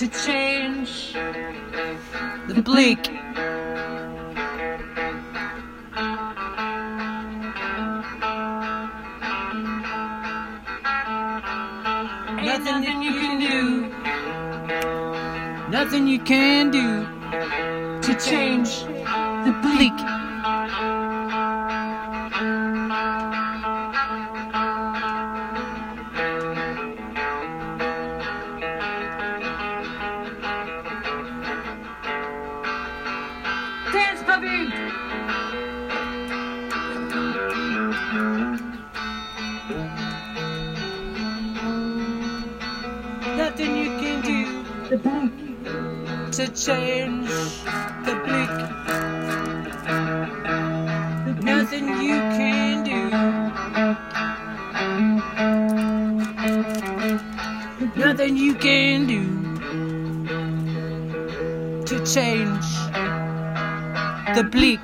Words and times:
to 0.00 0.08
change 0.08 1.12
the 2.48 2.62
bleak. 2.62 3.10
Ain't 12.30 12.46
nothing 12.46 13.02
you 13.02 13.12
can 13.12 13.40
do, 13.40 13.90
nothing 15.68 16.06
you 16.06 16.18
can 16.20 16.70
do 16.70 17.04
to 18.00 18.14
change 18.18 18.84
the 19.44 19.52
bleak. 19.60 20.19
To 46.40 46.46
change 46.54 47.28
the 48.06 48.14
bleak. 48.24 48.54
Nothing 51.42 51.86
you 52.00 52.18
can 52.38 52.82
do. 52.82 53.02
Nothing 57.94 58.36
you 58.38 58.54
can 58.54 59.06
do 59.06 59.22
to 61.84 61.96
change 62.06 62.68
the 64.34 64.44
bleak. 64.50 64.79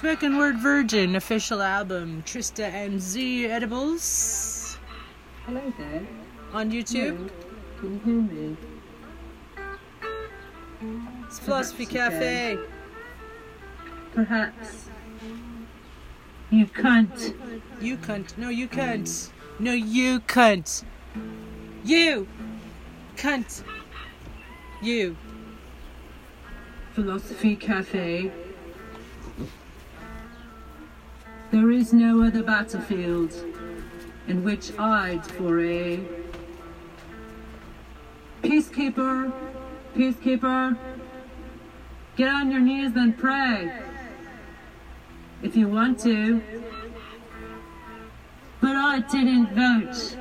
Spoken 0.00 0.38
Word 0.38 0.56
Virgin 0.56 1.14
official 1.14 1.60
album 1.60 2.22
Trista 2.22 2.64
and 2.64 2.98
Z 2.98 3.44
Edibles 3.44 4.78
Hello 5.44 5.60
there. 5.76 6.06
on 6.54 6.70
YouTube. 6.70 7.18
Hello. 7.18 7.30
Can 7.80 7.92
you 7.92 8.00
hear 8.06 8.22
me? 8.22 8.56
It's 11.26 11.38
Philosophy 11.38 11.84
Perhaps 11.84 12.14
Cafe. 12.14 12.58
Perhaps. 14.14 14.88
You 16.48 16.64
can't. 16.64 17.34
You 17.82 17.98
cunt. 17.98 18.38
No, 18.38 18.48
you 18.48 18.68
cunt. 18.68 19.30
No, 19.58 19.72
you 19.72 20.20
cunt. 20.20 20.82
You 21.84 22.26
cunt. 23.18 23.62
You. 24.80 25.18
Philosophy 26.94 27.54
Cafe. 27.54 28.32
There 31.50 31.72
is 31.72 31.92
no 31.92 32.22
other 32.22 32.44
battlefield 32.44 33.34
in 34.28 34.44
which 34.44 34.70
I'd 34.78 35.26
foray. 35.26 35.98
Peacekeeper, 38.40 39.32
peacekeeper, 39.96 40.78
get 42.16 42.28
on 42.28 42.52
your 42.52 42.60
knees 42.60 42.92
and 42.94 43.18
pray. 43.18 43.72
If 45.42 45.56
you 45.56 45.66
want 45.66 45.98
to. 46.00 46.40
But 48.60 48.76
I 48.76 49.00
didn't 49.00 49.52
vote 49.52 50.16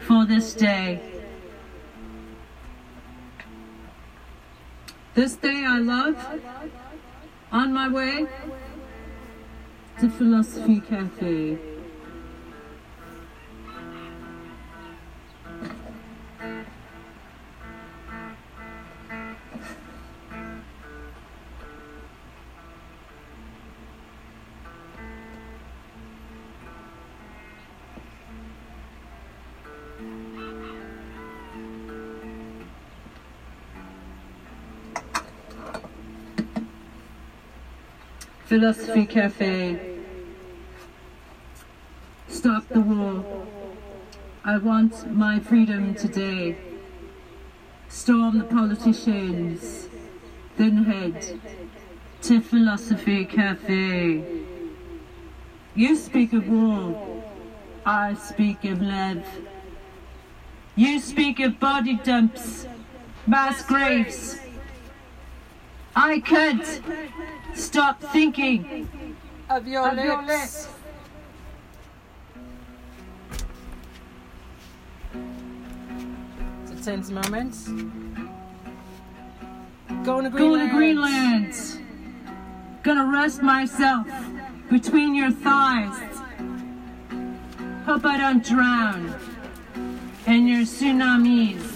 for 0.00 0.26
this 0.26 0.52
day. 0.52 1.00
This 5.14 5.34
day 5.36 5.64
I 5.66 5.78
love, 5.78 6.16
on 7.50 7.72
my 7.72 7.88
way 7.88 8.26
to 10.00 10.08
Philosophy 10.08 10.80
Cafe. 10.80 11.77
Philosophy 38.48 39.04
Cafe. 39.04 39.78
Stop 42.28 42.66
the 42.70 42.80
war. 42.80 43.46
I 44.42 44.56
want 44.56 45.14
my 45.14 45.38
freedom 45.38 45.94
today. 45.94 46.56
Storm 47.90 48.38
the 48.38 48.44
politicians, 48.44 49.90
then 50.56 50.84
head 50.84 51.38
to 52.22 52.40
Philosophy 52.40 53.26
Cafe. 53.26 54.24
You 55.74 55.94
speak 55.94 56.32
of 56.32 56.48
war, 56.48 57.22
I 57.84 58.14
speak 58.14 58.64
of 58.64 58.80
love. 58.80 59.26
You 60.74 61.00
speak 61.00 61.38
of 61.40 61.60
body 61.60 61.96
dumps, 62.02 62.66
mass 63.26 63.62
graves. 63.66 64.40
I 66.00 66.20
can't 66.20 66.80
stop 67.54 68.00
thinking 68.00 68.88
Of 69.50 69.66
your 69.66 69.88
Of 69.88 69.98
your 69.98 70.22
lips. 70.22 70.68
lips. 70.68 70.68
It's 76.62 76.80
a 76.80 76.84
tense 76.84 77.10
moment. 77.10 77.54
Going 80.04 80.24
to 80.24 80.30
Greenland. 80.30 80.70
to 80.70 80.76
Greenland. 80.76 81.54
Gonna 82.84 83.06
rest 83.10 83.42
myself 83.42 84.06
between 84.70 85.14
your 85.16 85.32
thighs. 85.32 85.98
Hope 87.86 88.04
I 88.04 88.18
don't 88.18 88.44
drown 88.44 89.14
in 90.26 90.46
your 90.46 90.60
tsunamis. 90.62 91.67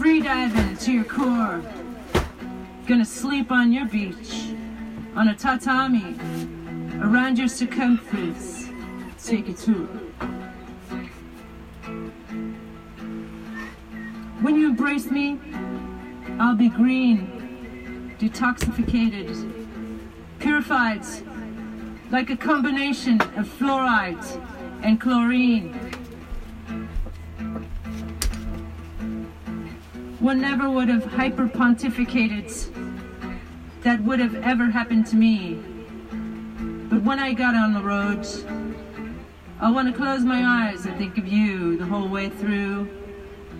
Free 0.00 0.22
diving 0.22 0.78
to 0.78 0.92
your 0.92 1.04
core. 1.04 1.62
Gonna 2.86 3.04
sleep 3.04 3.52
on 3.52 3.70
your 3.70 3.84
beach 3.84 4.54
on 5.14 5.28
a 5.28 5.34
tatami 5.34 6.16
around 7.02 7.36
your 7.36 7.48
circumference. 7.48 8.70
Take 9.22 9.50
a 9.50 9.52
tour. 9.52 9.88
When 14.40 14.56
you 14.56 14.70
embrace 14.70 15.10
me, 15.10 15.38
I'll 16.38 16.56
be 16.56 16.70
green, 16.70 18.16
detoxificated, 18.18 19.68
purified, 20.38 21.04
like 22.10 22.30
a 22.30 22.38
combination 22.38 23.20
of 23.36 23.46
fluoride 23.46 24.24
and 24.82 24.98
chlorine. 24.98 25.89
One 30.30 30.42
never 30.42 30.70
would 30.70 30.88
have 30.88 31.04
hyper 31.06 31.48
pontificated 31.48 32.48
that 33.82 34.00
would 34.04 34.20
have 34.20 34.36
ever 34.36 34.66
happened 34.66 35.08
to 35.08 35.16
me. 35.16 35.54
But 36.88 37.02
when 37.02 37.18
I 37.18 37.32
got 37.32 37.56
on 37.56 37.74
the 37.74 37.82
road, 37.82 38.24
I 39.58 39.72
want 39.72 39.92
to 39.92 39.92
close 39.92 40.20
my 40.20 40.68
eyes 40.68 40.86
and 40.86 40.96
think 40.96 41.18
of 41.18 41.26
you 41.26 41.76
the 41.76 41.84
whole 41.84 42.06
way 42.06 42.30
through, 42.30 42.88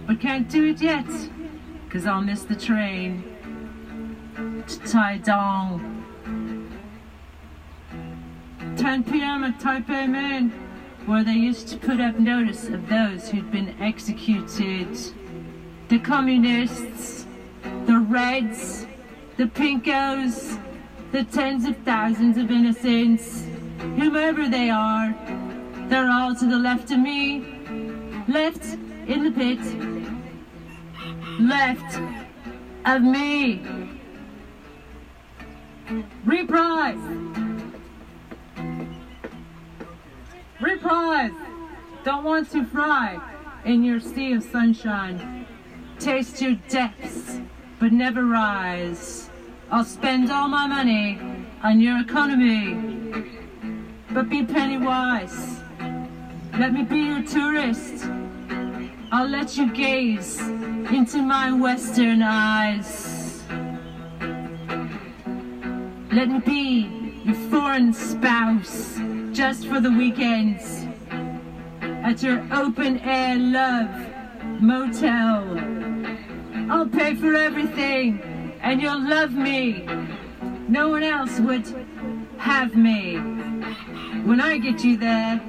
but 0.06 0.20
can't 0.20 0.49
do 0.49 0.69
it 0.69 0.81
yet, 0.81 1.08
cause 1.88 2.06
I'll 2.06 2.22
miss 2.22 2.44
the 2.44 2.55
train 2.55 3.25
to 4.37 4.78
Taidong. 4.78 5.82
10 8.76 9.05
p.m. 9.11 9.43
at 9.43 9.58
Taipei, 9.58 10.08
Main, 10.08 10.50
where 11.06 11.25
they 11.25 11.32
used 11.32 11.66
to 11.66 11.76
put 11.76 11.99
up 11.99 12.20
notice 12.20 12.69
of 12.69 12.88
those 12.88 13.28
who'd 13.28 13.50
been 13.50 13.75
executed. 13.81 14.96
The 15.90 15.98
communists, 15.98 17.26
the 17.87 17.98
Reds, 17.98 18.87
the 19.37 19.46
Pinkos, 19.46 20.56
the 21.10 21.25
tens 21.25 21.64
of 21.66 21.76
thousands 21.78 22.38
of 22.38 22.48
innocents, 22.48 23.44
whomever 23.96 24.48
they 24.48 24.70
are, 24.70 25.12
they're 25.88 26.08
all 26.08 26.32
to 26.37 26.46
the 26.46 26.56
left 26.56 26.92
of 26.92 27.00
me, 27.00 27.40
left 28.28 28.64
in 29.08 29.25
the 29.25 29.32
pit, 29.32 29.58
left 31.40 32.00
of 32.87 33.02
me. 33.02 33.60
Reprise! 36.25 36.98
Reprise! 40.60 41.32
Don't 42.04 42.22
want 42.22 42.48
to 42.52 42.64
fry 42.64 43.20
in 43.64 43.82
your 43.82 43.98
sea 43.98 44.34
of 44.34 44.44
sunshine. 44.44 45.39
Taste 46.00 46.41
your 46.41 46.55
depths, 46.70 47.38
but 47.79 47.93
never 47.93 48.25
rise. 48.25 49.29
I'll 49.70 49.85
spend 49.85 50.31
all 50.31 50.49
my 50.49 50.67
money 50.67 51.20
on 51.62 51.79
your 51.79 52.00
economy. 52.00 53.29
But 54.11 54.31
be 54.31 54.43
penny 54.43 54.79
wise. 54.79 55.61
Let 56.58 56.73
me 56.73 56.85
be 56.85 57.00
your 57.00 57.23
tourist. 57.23 58.06
I'll 59.12 59.29
let 59.29 59.58
you 59.58 59.70
gaze 59.75 60.41
into 60.41 61.23
my 61.23 61.52
western 61.52 62.23
eyes. 62.23 63.43
Let 66.11 66.31
me 66.31 66.41
be 66.41 67.20
your 67.25 67.35
foreign 67.50 67.93
spouse 67.93 68.99
just 69.32 69.67
for 69.67 69.81
the 69.81 69.91
weekends 69.91 70.87
at 71.82 72.23
your 72.23 72.43
open 72.52 73.00
air 73.00 73.37
love 73.37 73.91
motel. 74.62 75.80
I'll 76.70 76.87
pay 76.87 77.17
for 77.17 77.34
everything 77.34 78.20
and 78.62 78.81
you'll 78.81 79.02
love 79.02 79.32
me. 79.32 79.84
No 80.69 80.88
one 80.88 81.02
else 81.02 81.40
would 81.40 81.67
have 82.38 82.76
me. 82.76 83.17
When 84.25 84.40
I 84.40 84.56
get 84.58 84.84
you 84.84 84.96
there, 84.96 85.43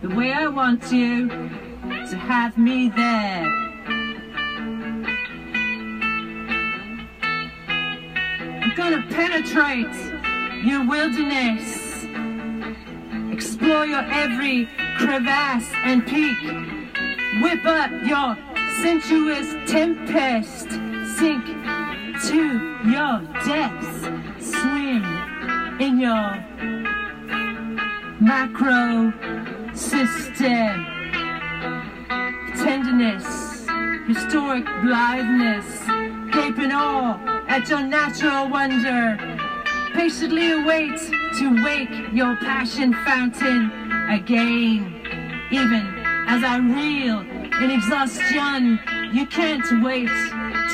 the 0.00 0.10
way 0.10 0.32
I 0.32 0.46
want 0.46 0.92
you 0.92 1.28
to 1.28 2.16
have 2.16 2.56
me 2.56 2.88
there. 2.88 3.46
I'm 8.62 8.74
gonna 8.76 9.04
penetrate 9.10 9.96
your 10.64 10.86
wilderness, 10.88 12.04
explore 13.32 13.86
your 13.86 14.04
every 14.08 14.68
crevasse 14.98 15.72
and 15.82 16.06
peak, 16.06 16.38
whip 17.42 17.66
up 17.66 17.90
your 18.04 18.36
sensuous 18.84 19.48
tempest, 19.66 20.68
sink 21.16 21.46
to 22.28 22.42
your 22.84 23.22
depths, 23.46 24.00
swim 24.38 25.02
in 25.80 25.98
your 25.98 26.28
macro 28.20 29.10
system. 29.72 30.84
Tenderness, 32.62 33.66
historic 34.06 34.66
blitheness, 34.82 35.66
gaping 36.30 36.72
awe 36.72 37.18
at 37.48 37.66
your 37.70 37.82
natural 37.82 38.50
wonder. 38.50 39.16
Patiently 39.94 40.52
await 40.52 40.98
to 41.38 41.64
wake 41.64 42.12
your 42.12 42.36
passion 42.36 42.92
fountain 43.06 43.70
again. 44.10 45.00
Even 45.50 46.04
as 46.28 46.44
I 46.44 46.58
reel 46.58 47.43
in 47.62 47.70
exhaustion, 47.70 48.80
you 49.12 49.26
can't 49.26 49.82
wait 49.82 50.10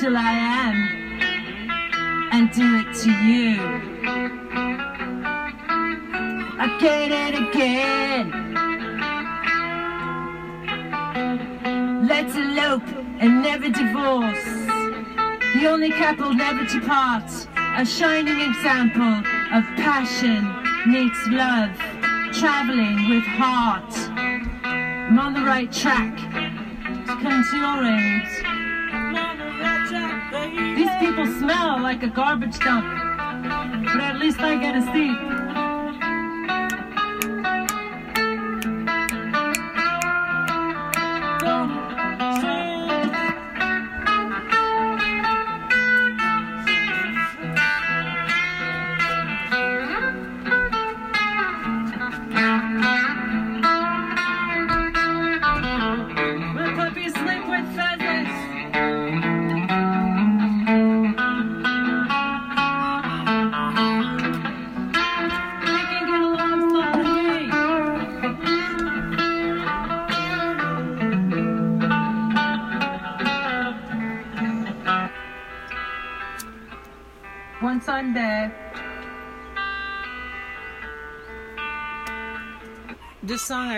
till 0.01 0.17
I 0.17 0.33
am 0.33 1.01
and 2.33 2.51
do 2.53 2.77
it 2.79 2.95
to 3.03 3.11
you. 3.11 3.61
Again 6.59 7.13
and 7.13 7.35
again. 7.47 8.31
Let's 12.07 12.35
elope 12.35 12.89
and 13.21 13.43
never 13.43 13.69
divorce. 13.69 14.45
The 15.55 15.67
only 15.69 15.91
couple 15.91 16.33
never 16.33 16.65
to 16.65 16.81
part. 16.81 17.31
A 17.77 17.85
shining 17.85 18.41
example 18.41 19.23
of 19.53 19.65
passion 19.77 20.49
meets 20.91 21.27
love. 21.29 21.77
Traveling 22.33 23.11
with 23.11 23.25
heart. 23.25 23.93
I'm 24.65 25.19
on 25.19 25.35
the 25.35 25.41
right 25.41 25.71
track 25.73 26.17
to 27.21 27.57
your 27.57 27.85
end. 27.85 28.27
These 30.77 30.91
people 31.01 31.27
smell 31.39 31.83
like 31.83 32.03
a 32.03 32.09
garbage 32.09 32.59
dump, 32.61 32.87
but 33.85 34.01
at 34.01 34.17
least 34.19 34.41
I 34.41 34.57
get 34.57 34.75
a 34.77 34.83
seat. 34.93 35.40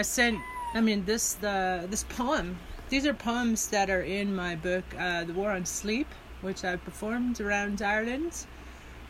I 0.02 0.04
sent. 0.04 0.40
I 0.74 0.80
mean, 0.80 1.04
this 1.04 1.34
the 1.34 1.86
this 1.88 2.02
poem. 2.02 2.58
These 2.88 3.06
are 3.06 3.14
poems 3.14 3.68
that 3.68 3.88
are 3.88 4.02
in 4.02 4.34
my 4.34 4.56
book, 4.56 4.82
uh, 4.98 5.22
"The 5.22 5.32
War 5.32 5.52
on 5.52 5.64
Sleep," 5.64 6.08
which 6.40 6.64
I 6.64 6.74
performed 6.74 7.40
around 7.40 7.80
Ireland 7.82 8.46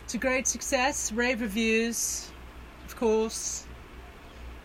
to 0.09 0.19
great 0.19 0.47
success, 0.47 1.11
rave 1.11 1.41
reviews, 1.41 2.31
of 2.85 2.95
course. 2.95 3.65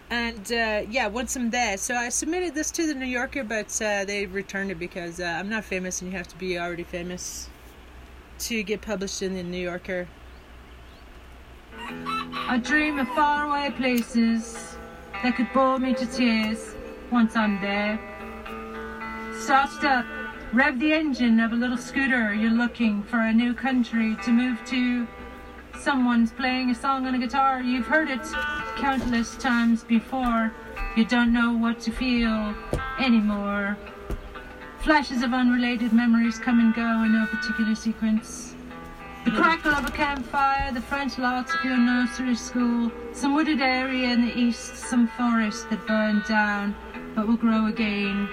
And 0.10 0.52
uh, 0.52 0.82
yeah, 0.90 1.08
once 1.08 1.38
I'm 1.38 1.50
there, 1.50 1.78
so 1.78 1.96
I 1.96 2.10
submitted 2.10 2.54
this 2.54 2.72
to 2.72 2.86
the 2.86 2.94
New 2.94 3.12
Yorker, 3.20 3.46
but 3.46 3.82
uh, 3.82 4.04
they 4.04 4.26
returned 4.26 4.70
it 4.72 4.80
because 4.80 5.22
uh, 5.22 5.38
I'm 5.40 5.48
not 5.48 5.64
famous, 5.64 6.02
and 6.02 6.12
you 6.12 6.18
have 6.18 6.28
to 6.28 6.38
be 6.38 6.60
already 6.60 6.84
famous 6.84 7.50
to 8.40 8.64
get 8.64 8.82
published 8.82 9.22
in 9.22 9.34
the 9.34 9.44
New 9.44 9.64
Yorker. 9.72 10.10
I 12.52 12.60
dream 12.62 13.00
of 13.00 13.08
faraway 13.16 13.72
places 13.72 14.77
that 15.24 15.36
could 15.36 15.52
bore 15.54 15.80
me 15.80 15.94
to 15.94 16.06
tears 16.06 16.76
once 17.12 17.36
I'm 17.36 17.60
there. 17.62 18.00
Started 19.40 19.86
up, 19.86 20.06
rev 20.54 20.80
the 20.80 20.94
engine 20.94 21.40
of 21.40 21.52
a 21.52 21.56
little 21.56 21.78
scooter. 21.78 22.34
You're 22.34 22.52
looking 22.52 23.04
for 23.04 23.20
a 23.20 23.34
new 23.34 23.54
country 23.54 24.16
to 24.24 24.32
move 24.32 24.60
to. 24.66 25.08
Someone's 25.80 26.32
playing 26.32 26.72
a 26.72 26.76
song 26.76 27.06
on 27.06 27.16
a 27.16 27.20
guitar. 27.20 27.62
You've 27.62 27.88
heard 27.88 28.10
it 28.10 28.24
countless 28.78 29.38
times 29.38 29.84
before. 29.84 30.52
You 30.96 31.06
don't 31.06 31.32
know 31.32 31.54
what 31.54 31.80
to 31.82 31.92
feel 31.92 32.56
anymore. 33.00 33.78
Flashes 34.80 35.22
of 35.22 35.34
unrelated 35.34 35.94
memories 35.94 36.40
come 36.40 36.60
and 36.60 36.74
go 36.74 37.04
in 37.04 37.14
no 37.14 37.26
particular 37.28 37.76
sequence. 37.76 38.57
The 39.28 39.34
crackle 39.34 39.74
of 39.74 39.86
a 39.86 39.92
campfire, 39.92 40.72
the 40.72 40.80
French 40.80 41.18
lot 41.18 41.54
of 41.54 41.62
your 41.62 41.76
nursery 41.76 42.34
school, 42.34 42.90
some 43.12 43.36
wooded 43.36 43.60
area 43.60 44.14
in 44.14 44.26
the 44.26 44.34
east, 44.34 44.78
some 44.78 45.10
forest 45.18 45.70
that 45.70 45.86
burned 45.86 46.24
down 46.24 46.74
but 47.14 47.28
will 47.28 47.36
grow 47.36 47.66
again. 47.66 48.30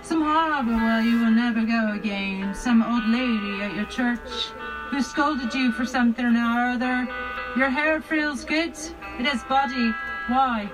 Some 0.00 0.22
harbour 0.22 0.76
where 0.76 1.00
you 1.00 1.18
will 1.18 1.32
never 1.32 1.64
go 1.64 1.94
again, 1.94 2.54
some 2.54 2.80
old 2.80 3.08
lady 3.08 3.60
at 3.60 3.74
your 3.74 3.86
church 3.86 4.52
who 4.90 5.02
scolded 5.02 5.52
you 5.52 5.72
for 5.72 5.84
something 5.84 6.26
or 6.26 6.60
other. 6.60 7.08
Your 7.56 7.68
hair 7.68 8.00
feels 8.00 8.44
good, 8.44 8.78
it 9.18 9.26
has 9.26 9.42
body. 9.48 9.92
Why? 10.28 10.70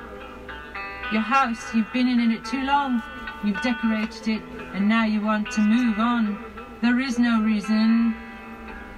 Your 1.12 1.22
house, 1.22 1.74
you've 1.74 1.90
been 1.94 2.08
in 2.08 2.30
it 2.30 2.44
too 2.44 2.62
long, 2.62 3.02
you've 3.42 3.62
decorated 3.62 4.28
it, 4.28 4.42
and 4.74 4.86
now 4.86 5.06
you 5.06 5.22
want 5.22 5.50
to 5.52 5.62
move 5.62 5.98
on. 5.98 6.44
There 6.82 7.00
is 7.00 7.18
no 7.18 7.40
reason. 7.40 8.14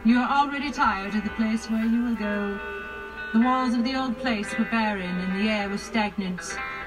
You 0.02 0.16
are 0.16 0.30
already 0.30 0.71
tired 0.71 1.14
of 1.14 1.25
the 1.25 1.30
place 1.30 1.69
where 1.69 1.85
you 1.85 2.02
will 2.02 2.14
go. 2.14 2.59
The 3.35 3.40
walls 3.40 3.75
of 3.75 3.85
the 3.85 3.95
old 3.97 4.16
place 4.16 4.57
were 4.59 4.64
barren 4.64 5.19
and 5.21 5.38
the 5.38 5.50
air 5.50 5.69
was 5.69 5.83
stagnant, 5.83 6.40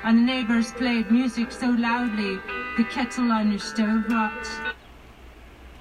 and 0.03 0.17
the 0.17 0.21
neighbors 0.23 0.71
played 0.71 1.11
music 1.11 1.51
so 1.51 1.67
loudly 1.67 2.39
the 2.75 2.83
kettle 2.85 3.31
on 3.31 3.51
your 3.51 3.59
stove 3.59 4.09
rocked. 4.09 4.49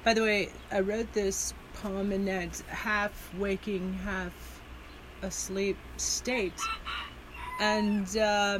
By 0.05 0.12
the 0.12 0.21
way, 0.21 0.51
I 0.71 0.81
wrote 0.81 1.11
this 1.15 1.55
poem 1.73 2.12
in 2.12 2.27
that 2.27 2.61
half 2.69 3.33
waking, 3.39 3.95
half 4.05 4.61
asleep 5.23 5.79
state. 5.97 6.61
And 7.61 8.15
uh, 8.19 8.59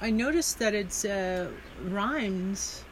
I 0.00 0.10
noticed 0.10 0.58
that 0.58 0.74
it's 0.74 1.04
uh, 1.04 1.52
rhymes. 1.84 2.84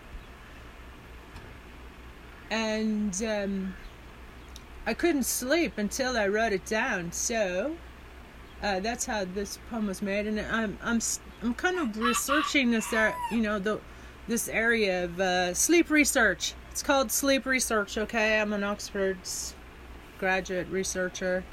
And 2.50 3.20
um, 3.24 3.74
I 4.86 4.94
couldn't 4.94 5.24
sleep 5.24 5.78
until 5.78 6.16
I 6.16 6.26
wrote 6.26 6.52
it 6.52 6.64
down. 6.64 7.12
So 7.12 7.76
uh, 8.62 8.80
that's 8.80 9.06
how 9.06 9.24
this 9.24 9.58
poem 9.70 9.86
was 9.86 10.02
made. 10.02 10.26
And 10.26 10.40
I'm 10.40 10.78
I'm 10.82 11.00
I'm 11.42 11.54
kind 11.54 11.78
of 11.78 11.96
researching 11.96 12.70
this, 12.70 12.92
you 13.30 13.40
know, 13.40 13.58
the 13.58 13.80
this 14.28 14.48
area 14.48 15.04
of 15.04 15.20
uh, 15.20 15.54
sleep 15.54 15.90
research. 15.90 16.54
It's 16.70 16.82
called 16.82 17.10
sleep 17.10 17.44
research. 17.44 17.98
Okay, 17.98 18.40
I'm 18.40 18.52
an 18.52 18.64
Oxford 18.64 19.18
graduate 20.18 20.68
researcher, 20.68 21.44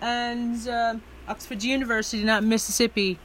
and 0.00 0.66
uh, 0.66 0.96
Oxford 1.28 1.62
University, 1.62 2.24
not 2.24 2.42
Mississippi. 2.42 3.18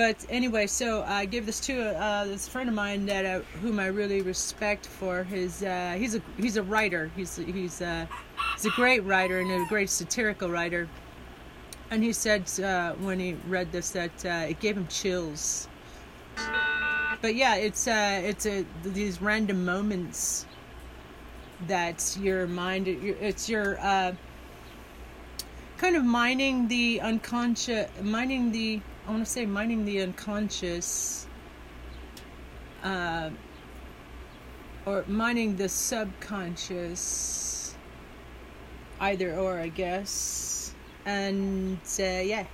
But 0.00 0.24
anyway, 0.30 0.66
so 0.66 1.02
I 1.02 1.26
give 1.26 1.44
this 1.44 1.60
to 1.60 1.94
uh, 1.94 2.24
this 2.24 2.48
friend 2.48 2.70
of 2.70 2.74
mine 2.74 3.04
that 3.04 3.26
uh, 3.26 3.40
whom 3.60 3.78
I 3.78 3.88
really 3.88 4.22
respect 4.22 4.86
for 4.86 5.24
his. 5.24 5.62
Uh, 5.62 5.94
he's 5.98 6.14
a 6.14 6.22
he's 6.38 6.56
a 6.56 6.62
writer. 6.62 7.10
He's 7.14 7.36
he's 7.36 7.82
uh, 7.82 8.06
he's 8.54 8.64
a 8.64 8.70
great 8.70 9.00
writer 9.00 9.40
and 9.40 9.50
a 9.50 9.66
great 9.68 9.90
satirical 9.90 10.48
writer. 10.48 10.88
And 11.90 12.02
he 12.02 12.14
said 12.14 12.48
uh, 12.60 12.94
when 12.94 13.20
he 13.20 13.36
read 13.46 13.72
this 13.72 13.90
that 13.90 14.24
uh, 14.24 14.46
it 14.48 14.58
gave 14.58 14.74
him 14.74 14.86
chills. 14.86 15.68
But 17.20 17.34
yeah, 17.34 17.56
it's 17.56 17.86
uh, 17.86 18.22
it's 18.24 18.46
a 18.46 18.64
these 18.82 19.20
random 19.20 19.66
moments 19.66 20.46
that 21.66 22.16
your 22.18 22.46
mind 22.46 22.88
it's 22.88 23.50
your 23.50 23.76
kind 25.76 25.94
of 25.94 26.04
mining 26.04 26.68
the 26.68 27.02
unconscious, 27.02 27.90
mining 28.00 28.50
the 28.50 28.80
I 29.10 29.12
want 29.12 29.26
to 29.26 29.32
say 29.32 29.44
mining 29.44 29.84
the 29.84 30.02
unconscious, 30.02 31.26
uh, 32.84 33.30
or 34.86 35.04
mining 35.08 35.56
the 35.56 35.68
subconscious, 35.68 37.74
either 39.00 39.34
or, 39.34 39.58
I 39.58 39.66
guess. 39.66 40.76
And 41.06 41.80
uh, 41.98 42.02
yeah. 42.04 42.46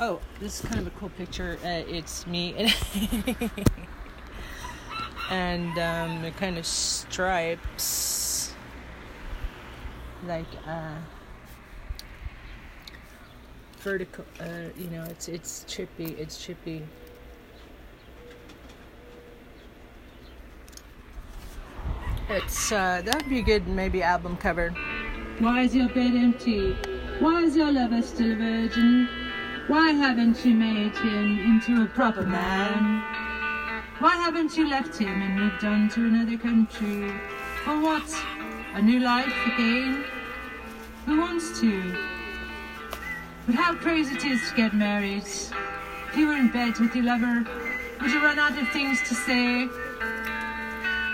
Oh, 0.00 0.20
this 0.40 0.60
is 0.60 0.66
kind 0.66 0.80
of 0.80 0.86
a 0.86 0.90
cool 0.98 1.10
picture. 1.10 1.58
Uh, 1.62 1.82
it's 1.86 2.26
me 2.26 2.54
and 5.30 5.78
um, 5.78 6.24
it 6.24 6.34
kind 6.38 6.56
of 6.56 6.64
stripes 6.64 8.54
like 10.26 10.46
uh 10.66 10.94
vertical 13.82 14.24
uh 14.40 14.70
you 14.76 14.88
know 14.90 15.04
it's 15.04 15.28
it's 15.28 15.64
chippy. 15.66 16.14
it's 16.18 16.38
chippy. 16.42 16.82
it's 22.30 22.70
uh 22.72 23.02
that'd 23.04 23.28
be 23.28 23.42
good 23.42 23.66
maybe 23.66 24.02
album 24.02 24.36
cover 24.36 24.70
Why 25.38 25.62
is 25.62 25.74
your 25.74 25.88
bed 25.88 26.14
empty? 26.14 26.72
Why 27.18 27.42
is 27.42 27.56
your 27.56 27.72
lover 27.72 28.00
still 28.02 28.32
a 28.32 28.36
virgin? 28.36 29.08
Why 29.66 29.90
haven't 29.90 30.44
you 30.44 30.54
made 30.54 30.96
him 30.96 31.38
into 31.40 31.82
a 31.82 31.86
proper 31.86 32.22
man? 32.22 33.02
Why 33.98 34.16
haven't 34.16 34.56
you 34.56 34.68
left 34.68 34.98
him 34.98 35.22
and 35.22 35.40
moved 35.40 35.64
on 35.64 35.88
to 35.90 36.00
another 36.06 36.36
country? 36.36 37.10
For 37.64 37.80
what? 37.80 38.08
A 38.74 38.82
new 38.82 39.00
life 39.00 39.34
again? 39.46 40.04
Who 41.06 41.20
wants 41.20 41.60
to? 41.60 42.11
But 43.46 43.56
how 43.56 43.74
crazy 43.74 44.14
it 44.14 44.24
is 44.24 44.40
to 44.50 44.56
get 44.56 44.72
married. 44.72 45.24
If 45.24 46.16
you 46.16 46.28
were 46.28 46.36
in 46.36 46.52
bed 46.52 46.78
with 46.78 46.94
your 46.94 47.04
lover, 47.04 47.44
would 48.00 48.10
you 48.12 48.22
run 48.22 48.38
out 48.38 48.56
of 48.56 48.68
things 48.68 49.00
to 49.08 49.14
say? 49.16 49.66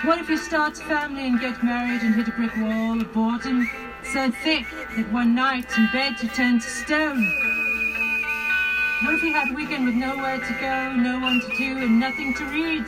What 0.04 0.18
if 0.18 0.28
you 0.28 0.36
start 0.36 0.78
a 0.78 0.84
family 0.84 1.26
and 1.26 1.40
get 1.40 1.64
married 1.64 2.02
and 2.02 2.14
hit 2.14 2.28
a 2.28 2.32
brick 2.32 2.54
wall 2.58 3.00
of 3.00 3.12
boredom 3.14 3.68
so 4.12 4.30
thick 4.44 4.66
that 4.96 5.10
one 5.10 5.34
night 5.34 5.66
in 5.78 5.88
bed 5.90 6.22
you 6.22 6.28
turn 6.28 6.60
to 6.60 6.68
stone? 6.68 7.24
What 9.04 9.14
if 9.14 9.22
you 9.22 9.32
had 9.32 9.50
a 9.50 9.54
weekend 9.54 9.86
with 9.86 9.94
nowhere 9.94 10.38
to 10.38 10.52
go, 10.60 10.92
no 10.92 11.18
one 11.20 11.40
to 11.40 11.56
do, 11.56 11.78
and 11.78 11.98
nothing 11.98 12.34
to 12.34 12.44
read? 12.44 12.84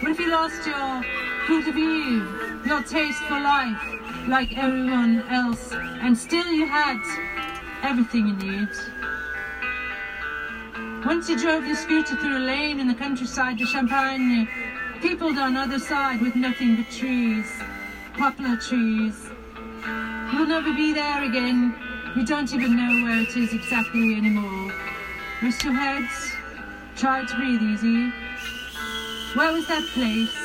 What 0.00 0.12
if 0.12 0.20
you 0.20 0.30
lost 0.30 0.64
your 0.64 1.02
coup 1.46 1.64
de 1.64 1.72
vivre, 1.72 2.68
your 2.68 2.82
taste 2.84 3.22
for 3.24 3.40
life, 3.40 3.82
like 4.28 4.56
everyone 4.56 5.22
else, 5.28 5.72
and 5.72 6.16
still 6.16 6.46
you 6.46 6.66
had 6.66 7.00
everything 7.82 8.28
you 8.28 8.34
need? 8.34 8.68
Once 11.04 11.28
you 11.28 11.38
drove 11.38 11.64
your 11.66 11.76
scooter 11.76 12.16
through 12.16 12.36
a 12.36 12.44
lane 12.44 12.78
in 12.78 12.86
the 12.86 12.94
countryside 12.94 13.58
to 13.58 13.64
Champagne, 13.66 14.48
peopled 15.00 15.38
on 15.38 15.56
other 15.56 15.78
side 15.78 16.20
with 16.20 16.36
nothing 16.36 16.76
but 16.76 16.90
trees, 16.90 17.50
poplar 18.18 18.56
trees. 18.56 19.30
You'll 20.32 20.46
never 20.46 20.72
be 20.74 20.92
there 20.92 21.24
again. 21.24 21.74
You 22.16 22.26
don't 22.26 22.52
even 22.52 22.76
know 22.76 23.06
where 23.06 23.20
it 23.20 23.36
is 23.36 23.54
exactly 23.54 24.14
anymore. 24.14 24.72
Rest 25.42 25.64
your 25.64 25.72
heads. 25.72 26.32
Try 26.96 27.24
to 27.24 27.36
breathe 27.36 27.62
easy. 27.62 28.12
Where 29.34 29.52
was 29.52 29.66
that 29.68 29.84
place? 29.94 30.36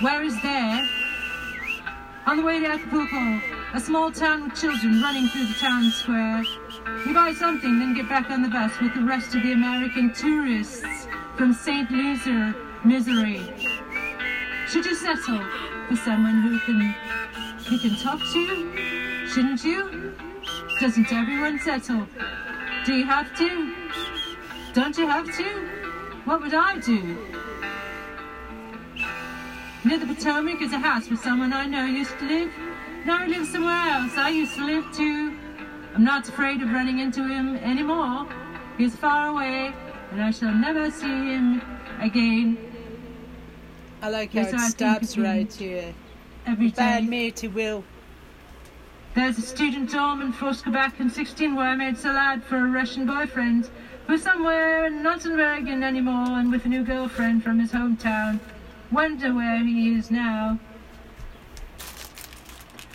Where 0.00 0.22
is 0.22 0.40
there? 0.42 0.88
On 2.26 2.36
the 2.36 2.42
way 2.42 2.60
to 2.60 2.66
Acapulco, 2.66 3.57
a 3.74 3.80
small 3.80 4.10
town 4.10 4.44
with 4.44 4.58
children 4.58 5.02
running 5.02 5.28
through 5.28 5.46
the 5.46 5.54
town 5.54 5.90
square. 5.90 6.42
You 7.04 7.12
buy 7.12 7.34
something, 7.34 7.78
then 7.78 7.94
get 7.94 8.08
back 8.08 8.30
on 8.30 8.42
the 8.42 8.48
bus 8.48 8.72
with 8.80 8.94
the 8.94 9.02
rest 9.02 9.34
of 9.34 9.42
the 9.42 9.52
American 9.52 10.12
tourists 10.14 11.06
from 11.36 11.52
St. 11.52 11.90
Lucia, 11.90 12.54
Missouri. 12.84 13.42
Should 14.68 14.86
you 14.86 14.94
settle 14.94 15.44
for 15.88 15.96
someone 15.96 16.40
who 16.42 16.58
can 16.60 16.94
who 17.66 17.78
can 17.78 17.96
talk 17.96 18.20
to 18.32 18.38
you? 18.38 19.26
Shouldn't 19.28 19.62
you? 19.64 20.14
Doesn't 20.80 21.12
everyone 21.12 21.58
settle? 21.58 22.06
Do 22.86 22.94
you 22.94 23.04
have 23.04 23.36
to? 23.36 23.74
Don't 24.72 24.96
you 24.96 25.06
have 25.06 25.26
to? 25.36 25.44
What 26.24 26.40
would 26.40 26.54
I 26.54 26.78
do? 26.78 27.18
Near 29.84 29.98
the 29.98 30.06
Potomac 30.06 30.62
is 30.62 30.72
a 30.72 30.78
house 30.78 31.08
where 31.08 31.18
someone 31.18 31.52
I 31.52 31.66
know 31.66 31.84
used 31.84 32.18
to 32.18 32.26
live. 32.26 32.67
Now 33.08 33.24
he 33.24 33.32
lives 33.32 33.50
somewhere 33.50 33.88
else. 33.88 34.18
I 34.18 34.28
used 34.28 34.54
to 34.56 34.66
live 34.66 34.84
too. 34.94 35.34
I'm 35.94 36.04
not 36.04 36.28
afraid 36.28 36.60
of 36.60 36.70
running 36.70 36.98
into 36.98 37.26
him 37.26 37.56
anymore. 37.56 38.28
He's 38.76 38.94
far 38.94 39.28
away, 39.28 39.72
and 40.10 40.22
I 40.22 40.30
shall 40.30 40.52
never 40.52 40.90
see 40.90 41.06
him 41.06 41.62
again. 42.02 42.58
I 44.02 44.10
like 44.10 44.34
how 44.34 44.40
Yes, 44.40 44.52
it 44.52 44.60
stops 44.72 45.16
right 45.16 45.50
here. 45.50 45.94
Every 46.46 46.68
Bad 46.68 47.08
mate, 47.08 47.40
he 47.40 47.48
will. 47.48 47.82
There's 49.14 49.38
a 49.38 49.40
student 49.40 49.90
dorm 49.90 50.20
in 50.20 50.34
Foscaback 50.34 51.00
in 51.00 51.08
16 51.08 51.54
where 51.54 51.68
I 51.68 51.76
made 51.76 51.96
salad 51.96 52.44
for 52.44 52.58
a 52.58 52.68
Russian 52.68 53.06
boyfriend 53.06 53.70
who's 54.06 54.22
somewhere 54.22 54.90
not 54.90 55.24
in 55.24 55.34
Bergen 55.34 55.82
anymore 55.82 56.38
and 56.38 56.52
with 56.52 56.66
a 56.66 56.68
new 56.68 56.84
girlfriend 56.84 57.42
from 57.42 57.58
his 57.58 57.72
hometown. 57.72 58.38
Wonder 58.92 59.32
where 59.32 59.64
he 59.64 59.94
is 59.94 60.10
now. 60.10 60.58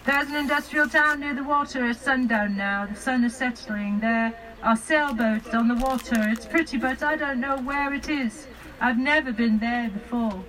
There's 0.06 0.28
an 0.28 0.36
industrial 0.36 0.90
town 0.90 1.22
near 1.22 1.34
the 1.34 1.46
water 1.46 1.86
at 1.86 1.96
sundown 1.96 2.58
now. 2.58 2.86
The 2.88 2.96
sun 2.96 3.24
is 3.24 3.38
settling. 3.38 4.02
There 4.02 4.34
are 4.62 4.76
sailboats 4.76 5.54
on 5.54 5.70
the 5.70 5.76
water. 5.76 6.28
It's 6.28 6.46
pretty, 6.46 6.78
but 6.78 7.02
I 7.02 7.16
don't 7.16 7.40
know 7.40 7.58
where 7.60 7.94
it 7.94 8.10
is. 8.10 8.48
I've 8.82 8.98
never 8.98 9.32
been 9.32 9.60
there 9.60 9.90
before. 9.90 10.44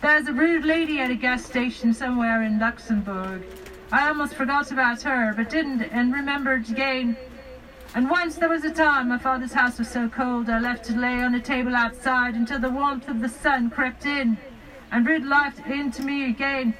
There's 0.00 0.28
a 0.28 0.32
rude 0.32 0.64
lady 0.64 0.98
at 0.98 1.10
a 1.10 1.14
gas 1.14 1.44
station 1.44 1.92
somewhere 1.92 2.42
in 2.42 2.58
Luxembourg. 2.58 3.44
I 3.92 4.08
almost 4.08 4.32
forgot 4.32 4.72
about 4.72 5.02
her, 5.02 5.34
but 5.36 5.50
didn't, 5.50 5.82
and 5.82 6.14
remembered 6.14 6.70
again. 6.70 7.18
And 7.94 8.08
once 8.08 8.36
there 8.36 8.48
was 8.48 8.64
a 8.64 8.72
time 8.72 9.10
my 9.10 9.18
father's 9.18 9.52
house 9.52 9.78
was 9.78 9.88
so 9.88 10.08
cold 10.08 10.48
I 10.48 10.58
left 10.58 10.88
it 10.88 10.96
lay 10.96 11.22
on 11.22 11.34
a 11.34 11.40
table 11.40 11.76
outside 11.76 12.34
until 12.34 12.58
the 12.58 12.70
warmth 12.70 13.08
of 13.08 13.20
the 13.20 13.28
sun 13.28 13.68
crept 13.68 14.06
in 14.06 14.38
and 14.90 15.04
breathed 15.04 15.26
life 15.26 15.66
into 15.66 16.02
me 16.02 16.30
again. 16.30 16.74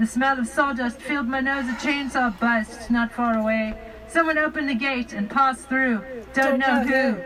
The 0.00 0.06
smell 0.06 0.38
of 0.38 0.48
sawdust 0.48 0.98
filled 0.98 1.28
my 1.28 1.40
nose, 1.40 1.68
a 1.68 1.72
chainsaw 1.72 2.30
buzzed 2.40 2.90
not 2.90 3.12
far 3.12 3.36
away. 3.36 3.78
Someone 4.08 4.38
opened 4.38 4.70
the 4.70 4.74
gate 4.74 5.12
and 5.12 5.28
passed 5.28 5.68
through, 5.68 6.02
don't, 6.32 6.58
know, 6.58 6.82
who. 6.82 7.22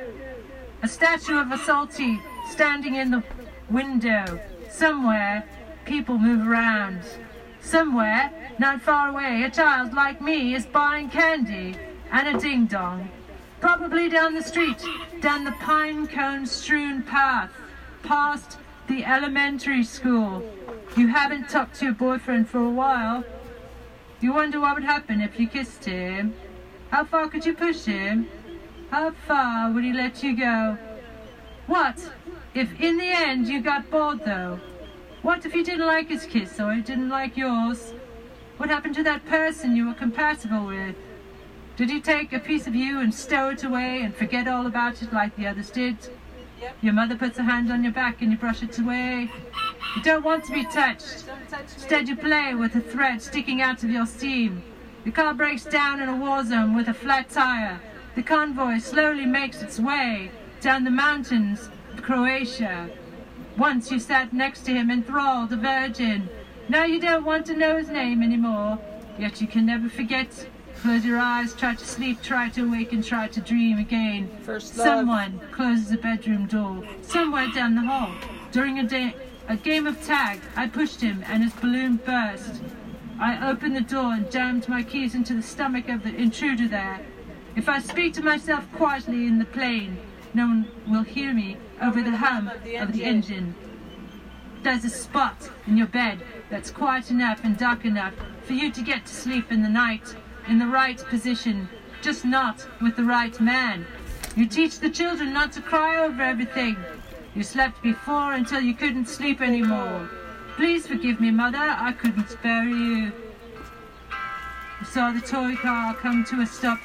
A 0.83 0.89
statue 0.89 1.39
of 1.39 1.53
a 1.53 1.59
salty 1.59 2.21
standing 2.51 2.97
in 2.97 3.13
the 3.13 3.23
window. 3.71 4.41
Somewhere, 4.69 5.49
people 5.85 6.19
move 6.19 6.49
around. 6.49 7.03
Somewhere, 7.61 8.33
not 8.59 8.83
far 8.83 9.11
away, 9.11 9.45
a 9.45 9.51
child 9.51 9.95
like 9.95 10.21
me 10.21 10.57
is 10.57 10.67
buying 10.67 11.09
candy 11.09 11.77
and 12.11 12.27
a 12.27 12.41
ding 12.41 12.67
dong. 12.67 13.09
Probably 13.61 14.09
down 14.09 14.35
the 14.35 14.43
street, 14.43 14.83
down 15.21 15.45
the 15.45 15.53
pine 15.53 16.09
cone 16.09 16.45
strewn 16.45 17.05
path, 17.05 17.53
past 18.03 18.59
the 18.89 19.05
elementary 19.05 19.85
school. 19.85 20.43
You 20.97 21.09
haven't 21.09 21.49
talked 21.49 21.75
to 21.81 21.87
your 21.87 21.95
boyfriend 21.95 22.49
for 22.49 22.59
a 22.59 22.71
while. 22.71 23.25
You 24.21 24.33
wonder 24.33 24.61
what 24.61 24.77
would 24.77 24.85
happen 24.85 25.21
if 25.21 25.41
you 25.41 25.49
kissed 25.49 25.85
him. 25.85 26.35
How 26.91 27.05
far 27.05 27.29
could 27.29 27.45
you 27.45 27.53
push 27.53 27.85
him? 27.85 28.29
How 28.91 29.11
far 29.11 29.73
would 29.73 29.83
he 29.83 29.93
let 29.93 30.23
you 30.23 30.37
go? 30.37 30.79
What 31.67 32.13
if 32.55 32.81
in 32.81 32.97
the 32.97 33.09
end 33.09 33.49
you 33.49 33.61
got 33.61 33.91
bored 33.91 34.25
though? 34.25 34.61
What 35.23 35.45
if 35.45 35.53
you 35.53 35.65
didn't 35.65 35.87
like 35.87 36.11
his 36.11 36.27
kiss 36.27 36.61
or 36.61 36.73
he 36.73 36.81
didn't 36.81 37.09
like 37.09 37.37
yours? 37.37 37.93
What 38.57 38.69
happened 38.69 38.95
to 38.95 39.03
that 39.03 39.27
person 39.27 39.75
you 39.75 39.89
were 39.89 39.95
compatible 39.95 40.67
with? 40.67 40.95
Did 41.77 41.91
he 41.91 42.01
take 42.01 42.33
a 42.33 42.39
piece 42.39 42.69
of 42.69 42.77
you 42.77 43.01
and 43.01 43.13
stow 43.13 43.49
it 43.51 43.65
away 43.65 44.03
and 44.03 44.15
forget 44.15 44.47
all 44.47 44.65
about 44.65 45.03
it 45.03 45.13
like 45.13 45.35
the 45.35 45.49
others 45.49 45.71
did? 45.71 45.97
Your 46.81 46.93
mother 46.93 47.17
puts 47.17 47.37
a 47.37 47.43
hand 47.43 47.73
on 47.73 47.83
your 47.83 47.93
back 47.93 48.23
and 48.23 48.31
you 48.31 48.39
brush 48.39 48.63
it 48.63 48.79
away. 48.79 49.33
You 49.97 50.03
don't 50.03 50.25
want 50.25 50.45
to 50.45 50.53
be 50.53 50.65
touched. 50.65 51.27
Don't 51.27 51.49
touch 51.49 51.61
me. 51.61 51.75
Instead, 51.75 52.09
you 52.09 52.17
play 52.17 52.55
with 52.55 52.75
a 52.75 52.81
thread 52.81 53.23
sticking 53.23 53.63
out 53.63 53.83
of 53.85 53.91
your 53.91 54.07
seam. 54.07 54.63
Your 55.05 55.13
car 55.15 55.35
breaks 55.35 55.65
down 55.65 56.01
in 56.01 56.09
a 56.09 56.17
war 56.17 56.45
zone 56.45 56.75
with 56.75 56.89
a 56.89 56.95
flat 56.95 57.31
tire. 57.31 57.81
The 58.15 58.23
convoy 58.23 58.79
slowly 58.79 59.27
makes 59.27 59.63
its 59.63 59.79
way 59.79 60.31
down 60.61 60.85
the 60.85 60.91
mountains 60.91 61.69
of 61.93 62.03
Croatia. 62.03 62.89
Once 63.59 63.91
you 63.91 64.01
sat 64.01 64.33
next 64.33 64.65
to 64.65 64.73
him 64.73 64.91
enthralled, 64.91 65.53
a 65.53 65.57
virgin. 65.57 66.29
Now 66.69 66.85
you 66.85 67.01
don't 67.01 67.25
want 67.25 67.47
to 67.47 67.57
know 67.57 67.77
his 67.77 67.89
name 67.89 68.23
anymore. 68.23 68.79
Yet 69.19 69.41
you 69.41 69.47
can 69.47 69.67
never 69.67 69.89
forget. 69.89 70.49
Close 70.81 71.05
your 71.05 71.19
eyes, 71.19 71.55
try 71.55 71.75
to 71.75 71.85
sleep, 71.87 72.21
try 72.23 72.49
to 72.51 72.65
awaken, 72.67 73.03
try 73.03 73.29
to 73.29 73.41
dream 73.41 73.79
again. 73.79 74.29
First 74.43 74.77
love. 74.77 74.87
Someone 74.87 75.41
closes 75.53 75.93
a 75.93 75.99
bedroom 75.99 76.47
door 76.47 76.83
somewhere 77.03 77.49
down 77.55 77.75
the 77.75 77.83
hall. 77.83 78.11
During 78.51 78.79
a, 78.79 78.85
day, 78.85 79.15
a 79.49 79.57
game 79.57 79.87
of 79.87 80.03
tag, 80.05 80.41
I 80.57 80.69
pushed 80.69 81.01
him 81.01 81.23
and 81.27 81.43
his 81.43 81.53
balloon 81.53 81.97
burst. 81.97 82.63
I 83.21 83.51
opened 83.51 83.77
the 83.77 83.81
door 83.81 84.15
and 84.15 84.31
jammed 84.31 84.69
my 84.69 84.83
keys 84.83 85.15
into 85.15 85.35
the 85.35 85.43
stomach 85.43 85.89
of 85.89 86.03
the 86.03 86.15
intruder 86.15 86.67
there. 86.67 87.01
If 87.55 87.69
I 87.69 87.79
speak 87.81 88.15
to 88.15 88.23
myself 88.23 88.71
quietly 88.73 89.27
in 89.27 89.39
the 89.39 89.45
plane, 89.45 89.99
no 90.33 90.47
one 90.47 90.69
will 90.89 91.03
hear 91.03 91.33
me 91.33 91.57
over 91.81 92.03
the 92.03 92.17
hum 92.17 92.49
of 92.49 92.93
the 92.93 93.05
engine. 93.05 93.55
There's 94.63 94.85
a 94.85 94.91
spot 94.91 95.51
in 95.67 95.77
your 95.77 95.87
bed 95.87 96.23
that's 96.51 96.71
quiet 96.71 97.11
enough 97.11 97.45
and 97.45 97.57
dark 97.57 97.85
enough 97.85 98.15
for 98.45 98.55
you 98.55 98.73
to 98.73 98.83
get 98.83 99.07
to 99.07 99.15
sleep 99.15 99.53
in 99.53 99.63
the 99.63 99.69
night, 99.69 100.17
in 100.49 100.59
the 100.59 100.67
right 100.67 100.99
position, 100.99 101.69
just 102.03 102.25
not 102.25 102.67
with 102.81 102.97
the 102.97 103.05
right 103.05 103.39
man. 103.41 103.87
You 104.35 104.47
teach 104.47 104.81
the 104.81 104.91
children 104.91 105.33
not 105.33 105.53
to 105.53 105.61
cry 105.61 106.05
over 106.05 106.23
everything. 106.23 106.77
You 107.35 107.43
slept 107.43 107.83
before 107.83 108.33
until 108.33 108.61
you 108.61 108.75
couldn't 108.75 109.07
sleep 109.07 109.41
anymore. 109.41 110.09
Please 110.57 110.87
forgive 110.87 111.21
me, 111.21 111.33
Mother, 111.33 111.59
I 111.59 111.93
couldn't 111.93 112.31
spare 112.31 112.65
you. 112.65 113.13
I 114.81 114.85
saw 114.85 115.11
the 115.11 115.21
toy 115.21 115.57
car 115.57 115.95
come 115.95 116.25
to 116.27 116.43
a 116.43 116.47
stop. 116.47 116.79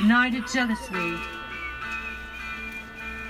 And 0.00 0.10
eyed 0.10 0.34
it 0.34 0.46
jealously. 0.46 1.18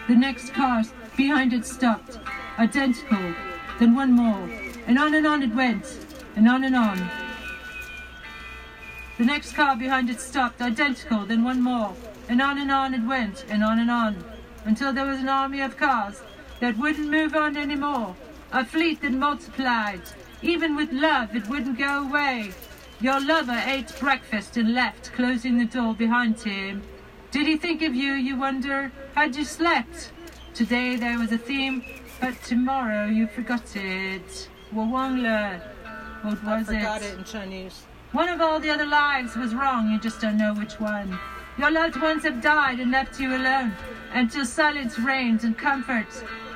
The 0.06 0.14
next 0.14 0.54
car 0.54 0.84
behind 1.16 1.52
it 1.52 1.66
stopped, 1.66 2.20
identical, 2.60 3.34
then 3.80 3.96
one 3.96 4.12
more, 4.12 4.48
and 4.86 5.00
on 5.00 5.14
and 5.14 5.26
on 5.26 5.42
it 5.42 5.52
went, 5.52 6.06
and 6.36 6.48
on 6.48 6.62
and 6.62 6.76
on. 6.76 7.10
The 9.18 9.24
next 9.24 9.54
car 9.54 9.76
behind 9.76 10.10
it 10.10 10.20
stopped, 10.20 10.62
identical, 10.62 11.26
then 11.26 11.42
one 11.42 11.60
more, 11.60 11.92
and 12.28 12.40
on 12.40 12.58
and 12.58 12.70
on 12.70 12.94
it 12.94 13.04
went, 13.04 13.44
and 13.48 13.64
on 13.64 13.80
and 13.80 13.90
on, 13.90 14.24
until 14.64 14.92
there 14.92 15.06
was 15.06 15.20
an 15.20 15.28
army 15.28 15.60
of 15.60 15.76
cars 15.76 16.22
that 16.60 16.78
wouldn't 16.78 17.10
move 17.10 17.34
on 17.34 17.56
anymore, 17.56 18.14
a 18.52 18.64
fleet 18.64 19.00
that 19.02 19.12
multiplied. 19.12 20.02
Even 20.42 20.76
with 20.76 20.92
love, 20.92 21.34
it 21.34 21.48
wouldn't 21.48 21.78
go 21.78 22.02
away. 22.02 22.52
Your 23.00 23.20
lover 23.20 23.62
ate 23.64 23.98
breakfast 23.98 24.56
and 24.56 24.74
left, 24.74 25.12
closing 25.12 25.58
the 25.58 25.64
door 25.64 25.94
behind 25.94 26.40
him. 26.40 26.82
Did 27.30 27.46
he 27.46 27.56
think 27.56 27.80
of 27.82 27.94
you, 27.94 28.12
you 28.12 28.36
wonder? 28.36 28.92
Had 29.14 29.36
you 29.36 29.44
slept? 29.44 30.12
Today 30.54 30.96
there 30.96 31.18
was 31.18 31.32
a 31.32 31.38
theme, 31.38 31.84
but 32.20 32.42
tomorrow 32.42 33.06
you 33.06 33.26
forgot 33.26 33.74
it. 33.76 34.48
Wawangla. 34.74 35.60
What 36.22 36.44
was 36.44 36.68
I 36.68 36.78
forgot 36.78 37.02
it 37.02 37.18
in 37.18 37.24
Chinese. 37.24 37.86
one 38.12 38.28
of 38.28 38.40
all 38.40 38.60
the 38.60 38.68
other 38.68 38.84
lives 38.84 39.36
was 39.36 39.54
wrong, 39.54 39.90
you 39.90 39.98
just 39.98 40.20
don't 40.20 40.36
know 40.36 40.52
which 40.52 40.78
one. 40.78 41.18
Your 41.60 41.70
loved 41.70 42.00
ones 42.00 42.22
have 42.22 42.40
died 42.40 42.80
and 42.80 42.90
left 42.90 43.20
you 43.20 43.36
alone 43.36 43.74
until 44.14 44.46
silence 44.46 44.98
reigned 44.98 45.44
and 45.44 45.58
comfort, 45.58 46.06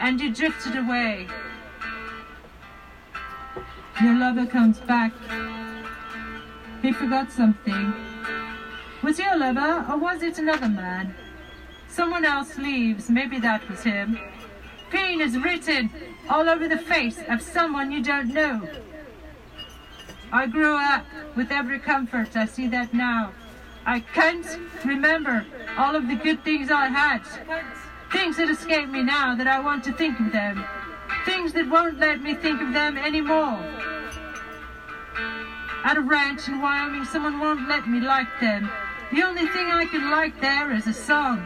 and 0.00 0.18
you 0.18 0.32
drifted 0.32 0.76
away. 0.76 1.28
Your 4.02 4.14
lover 4.14 4.46
comes 4.46 4.78
back. 4.78 5.12
He 6.80 6.90
forgot 6.90 7.30
something. 7.30 7.92
Was 9.02 9.18
he 9.18 9.24
a 9.30 9.36
lover, 9.36 9.84
or 9.90 9.98
was 9.98 10.22
it 10.22 10.38
another 10.38 10.70
man? 10.70 11.14
Someone 11.86 12.24
else 12.24 12.56
leaves, 12.56 13.10
maybe 13.10 13.38
that 13.40 13.68
was 13.68 13.82
him. 13.82 14.18
Pain 14.90 15.20
is 15.20 15.36
written 15.36 15.90
all 16.30 16.48
over 16.48 16.66
the 16.66 16.78
face 16.78 17.18
of 17.28 17.42
someone 17.42 17.92
you 17.92 18.02
don't 18.02 18.32
know. 18.32 18.66
I 20.32 20.46
grew 20.46 20.76
up 20.78 21.04
with 21.36 21.52
every 21.52 21.78
comfort, 21.78 22.34
I 22.38 22.46
see 22.46 22.68
that 22.68 22.94
now. 22.94 23.32
I 23.86 24.00
can't 24.00 24.46
remember 24.84 25.44
all 25.76 25.94
of 25.94 26.08
the 26.08 26.14
good 26.14 26.42
things 26.44 26.70
I 26.70 26.88
had. 26.88 27.22
Things 28.10 28.36
that 28.38 28.48
escape 28.48 28.88
me 28.88 29.02
now 29.02 29.34
that 29.34 29.46
I 29.46 29.60
want 29.60 29.84
to 29.84 29.92
think 29.92 30.18
of 30.20 30.32
them. 30.32 30.64
Things 31.26 31.52
that 31.52 31.68
won't 31.68 31.98
let 31.98 32.22
me 32.22 32.34
think 32.34 32.62
of 32.62 32.72
them 32.72 32.96
anymore. 32.96 33.60
At 35.84 35.98
a 35.98 36.00
ranch 36.00 36.48
in 36.48 36.62
Wyoming, 36.62 37.04
someone 37.04 37.38
won't 37.38 37.68
let 37.68 37.86
me 37.86 38.00
like 38.00 38.28
them. 38.40 38.70
The 39.12 39.22
only 39.22 39.46
thing 39.48 39.66
I 39.66 39.84
can 39.84 40.10
like 40.10 40.40
there 40.40 40.72
is 40.72 40.86
a 40.86 40.94
song. 40.94 41.44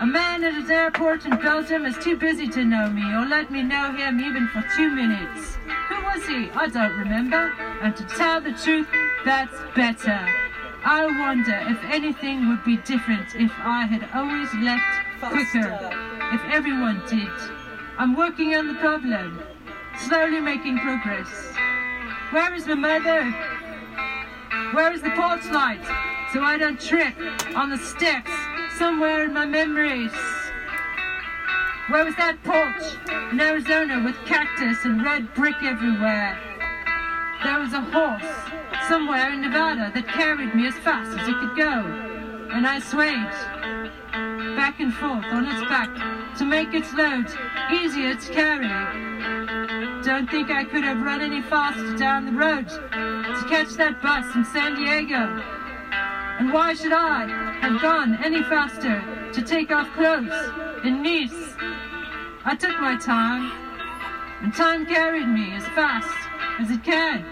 A 0.00 0.06
man 0.06 0.42
at 0.42 0.54
an 0.54 0.70
airport 0.70 1.24
in 1.24 1.36
Belgium 1.36 1.86
is 1.86 1.96
too 1.98 2.16
busy 2.16 2.48
to 2.48 2.64
know 2.64 2.90
me 2.90 3.02
or 3.14 3.24
let 3.24 3.50
me 3.50 3.62
know 3.62 3.92
him 3.92 4.20
even 4.20 4.48
for 4.48 4.64
two 4.76 4.90
minutes. 4.90 5.56
Who 5.88 6.02
was 6.02 6.26
he? 6.26 6.50
I 6.50 6.66
don't 6.66 6.98
remember. 6.98 7.54
And 7.80 7.96
to 7.96 8.04
tell 8.04 8.40
the 8.40 8.52
truth, 8.52 8.88
that's 9.24 9.56
better. 9.74 10.28
I 10.88 11.04
wonder 11.04 11.58
if 11.66 11.82
anything 11.92 12.48
would 12.48 12.62
be 12.62 12.76
different 12.76 13.34
if 13.34 13.50
I 13.58 13.86
had 13.86 14.08
always 14.14 14.54
left 14.62 14.86
quicker. 15.18 15.74
If 16.32 16.40
everyone 16.54 17.02
did. 17.10 17.28
I'm 17.98 18.16
working 18.16 18.54
on 18.54 18.68
the 18.68 18.74
problem. 18.74 19.42
Slowly 20.06 20.38
making 20.38 20.78
progress. 20.78 21.26
Where 22.30 22.54
is 22.54 22.68
my 22.68 22.74
mother? 22.74 23.24
Where 24.74 24.92
is 24.92 25.02
the 25.02 25.10
porch 25.10 25.44
light? 25.50 25.82
So 26.32 26.44
I 26.44 26.56
don't 26.56 26.80
trip 26.80 27.18
on 27.56 27.70
the 27.70 27.78
steps 27.78 28.30
somewhere 28.78 29.24
in 29.24 29.34
my 29.34 29.44
memories. 29.44 30.12
Where 31.90 32.04
was 32.04 32.14
that 32.14 32.38
porch 32.44 33.32
in 33.32 33.40
Arizona 33.40 34.04
with 34.04 34.14
cactus 34.24 34.84
and 34.84 35.02
red 35.02 35.34
brick 35.34 35.56
everywhere? 35.64 36.45
There 37.44 37.60
was 37.60 37.72
a 37.72 37.80
horse 37.80 38.88
somewhere 38.88 39.32
in 39.32 39.42
Nevada 39.42 39.90
that 39.94 40.08
carried 40.08 40.54
me 40.54 40.66
as 40.66 40.74
fast 40.78 41.18
as 41.18 41.28
it 41.28 41.34
could 41.38 41.56
go. 41.56 41.84
And 42.52 42.66
I 42.66 42.80
swayed 42.80 43.30
back 44.56 44.80
and 44.80 44.92
forth 44.94 45.24
on 45.26 45.46
its 45.46 45.60
back 45.68 45.90
to 46.38 46.44
make 46.44 46.72
its 46.72 46.92
load 46.94 47.26
easier 47.70 48.14
to 48.14 48.32
carry. 48.32 48.68
Don't 50.02 50.30
think 50.30 50.50
I 50.50 50.64
could 50.64 50.82
have 50.84 51.02
run 51.02 51.20
any 51.20 51.42
faster 51.42 51.96
down 51.96 52.26
the 52.26 52.32
road 52.32 52.68
to 52.68 53.46
catch 53.48 53.74
that 53.74 54.00
bus 54.00 54.34
in 54.34 54.44
San 54.44 54.74
Diego. 54.76 55.42
And 56.38 56.52
why 56.52 56.74
should 56.74 56.92
I 56.92 57.26
have 57.60 57.82
gone 57.82 58.18
any 58.24 58.42
faster 58.44 59.02
to 59.32 59.42
take 59.42 59.70
off 59.70 59.92
clothes 59.94 60.84
in 60.84 61.02
Nice? 61.02 61.54
I 62.44 62.54
took 62.54 62.78
my 62.80 62.96
time, 62.96 63.50
and 64.42 64.54
time 64.54 64.86
carried 64.86 65.26
me 65.28 65.52
as 65.56 65.64
fast 65.74 66.25
as 66.58 66.70
it 66.70 66.82
can. 66.84 67.24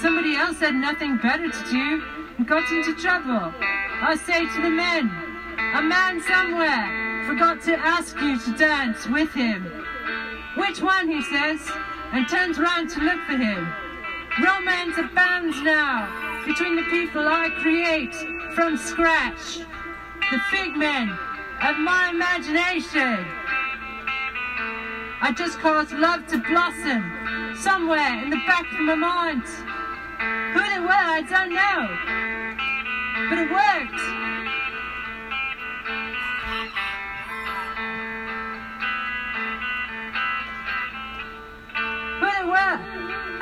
Somebody 0.00 0.36
else 0.36 0.58
had 0.58 0.74
nothing 0.74 1.18
better 1.18 1.50
to 1.50 1.70
do 1.70 2.02
and 2.38 2.46
got 2.46 2.70
into 2.70 2.94
trouble. 2.94 3.52
I 4.02 4.16
say 4.16 4.46
to 4.46 4.62
the 4.62 4.70
men, 4.70 5.10
a 5.74 5.82
man 5.82 6.20
somewhere 6.22 7.26
forgot 7.26 7.62
to 7.62 7.74
ask 7.78 8.20
you 8.20 8.38
to 8.38 8.52
dance 8.58 9.06
with 9.08 9.32
him. 9.32 9.64
Which 10.56 10.80
one, 10.80 11.08
he 11.08 11.22
says, 11.22 11.60
and 12.12 12.28
turns 12.28 12.58
round 12.58 12.90
to 12.90 13.00
look 13.00 13.20
for 13.26 13.36
him. 13.36 13.72
Romance 14.42 14.98
abounds 14.98 15.60
now 15.62 16.44
between 16.46 16.76
the 16.76 16.82
people 16.82 17.26
I 17.26 17.48
create 17.60 18.14
from 18.54 18.76
scratch. 18.76 19.58
The 20.30 20.38
figment 20.50 21.10
of 21.62 21.78
my 21.78 22.10
imagination. 22.10 23.24
I 25.20 25.32
just 25.36 25.58
caused 25.58 25.92
love 25.92 26.26
to 26.28 26.38
blossom 26.38 27.56
somewhere 27.56 28.22
in 28.22 28.30
the 28.30 28.40
back 28.46 28.64
of 28.72 28.80
my 28.80 28.94
mind. 28.94 29.42
Who 30.54 30.60
they 30.60 30.80
were, 30.80 30.90
I 30.90 31.22
don't 31.22 31.52
know. 31.52 31.88
But 33.28 33.38
it 33.38 33.50
worked. 33.50 34.24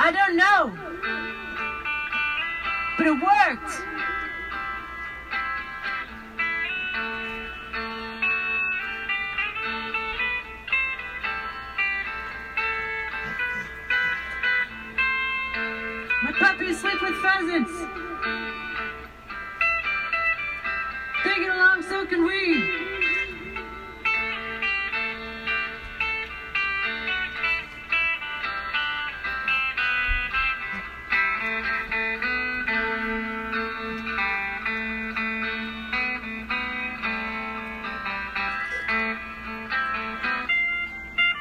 I 0.05 0.11
don't 0.11 0.37
know. 0.37 0.73
But 2.99 3.07
it 3.07 3.13
worked. 3.13 3.92
Puppy 16.43 16.73
sleep 16.73 17.01
with 17.01 17.15
pheasants. 17.23 17.71
Taking 21.23 21.51
along 21.51 21.83
so 21.85 22.05
can 22.05 22.27
we. 22.27 22.69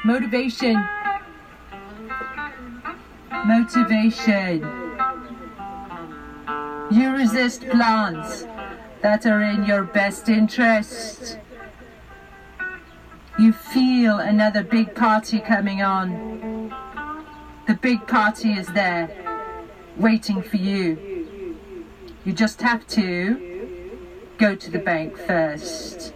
Motivation. 0.05 0.87
Motivation. 3.47 4.90
You 6.91 7.11
resist 7.11 7.61
plans 7.69 8.45
that 9.01 9.25
are 9.25 9.41
in 9.41 9.63
your 9.63 9.83
best 9.83 10.27
interest. 10.27 11.37
You 13.39 13.53
feel 13.53 14.17
another 14.17 14.61
big 14.61 14.93
party 14.93 15.39
coming 15.39 15.81
on. 15.81 16.73
The 17.65 17.75
big 17.75 18.05
party 18.07 18.51
is 18.51 18.67
there, 18.67 19.09
waiting 19.95 20.41
for 20.41 20.57
you. 20.57 21.55
You 22.25 22.33
just 22.33 22.61
have 22.61 22.85
to 22.87 23.97
go 24.37 24.55
to 24.55 24.69
the 24.69 24.79
bank 24.79 25.17
first. 25.17 26.13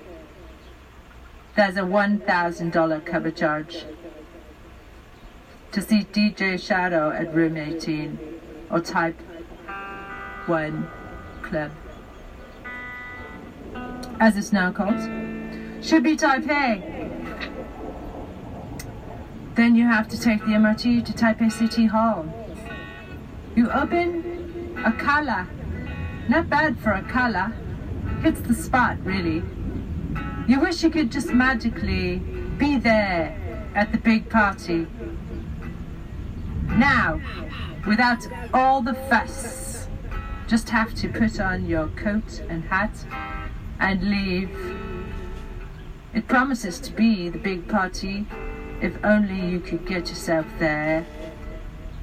There's 1.55 1.77
a 1.77 1.83
$1,000 1.83 3.05
cover 3.05 3.31
charge 3.31 3.85
to 5.71 5.81
see 5.81 6.03
DJ 6.11 6.59
Shadow 6.59 7.11
at 7.11 7.33
room 7.33 7.55
18 7.55 8.19
or 8.69 8.81
type 8.81 9.17
1 10.47 10.87
club. 11.41 11.71
As 14.19 14.37
it's 14.37 14.53
now 14.53 14.71
called. 14.71 14.99
Should 15.81 16.03
be 16.03 16.15
Taipei. 16.15 16.93
Then 19.55 19.75
you 19.75 19.85
have 19.85 20.07
to 20.09 20.19
take 20.19 20.41
the 20.41 20.51
MRT 20.51 21.05
to 21.05 21.13
Taipei 21.13 21.51
City 21.51 21.85
Hall. 21.85 22.25
You 23.55 23.71
open 23.71 24.75
a 24.85 24.91
kala. 24.91 25.47
Not 26.27 26.49
bad 26.49 26.77
for 26.79 26.91
a 26.91 27.01
kala. 27.03 27.53
Hits 28.21 28.41
the 28.41 28.53
spot, 28.53 28.97
really. 29.03 29.43
You 30.47 30.59
wish 30.59 30.83
you 30.83 30.89
could 30.89 31.11
just 31.11 31.31
magically 31.33 32.17
be 32.57 32.77
there 32.77 33.35
at 33.75 33.91
the 33.91 33.97
big 33.97 34.29
party. 34.29 34.87
Now, 36.69 37.21
without 37.87 38.27
all 38.53 38.81
the 38.81 38.93
fuss, 38.93 39.64
just 40.47 40.69
have 40.69 40.93
to 40.95 41.09
put 41.09 41.39
on 41.39 41.65
your 41.65 41.87
coat 41.89 42.41
and 42.49 42.63
hat 42.65 43.05
and 43.79 44.09
leave. 44.09 44.49
It 46.13 46.27
promises 46.27 46.79
to 46.81 46.93
be 46.93 47.29
the 47.29 47.39
big 47.39 47.67
party 47.67 48.25
if 48.81 48.93
only 49.03 49.49
you 49.49 49.59
could 49.59 49.85
get 49.85 50.09
yourself 50.09 50.45
there. 50.59 51.05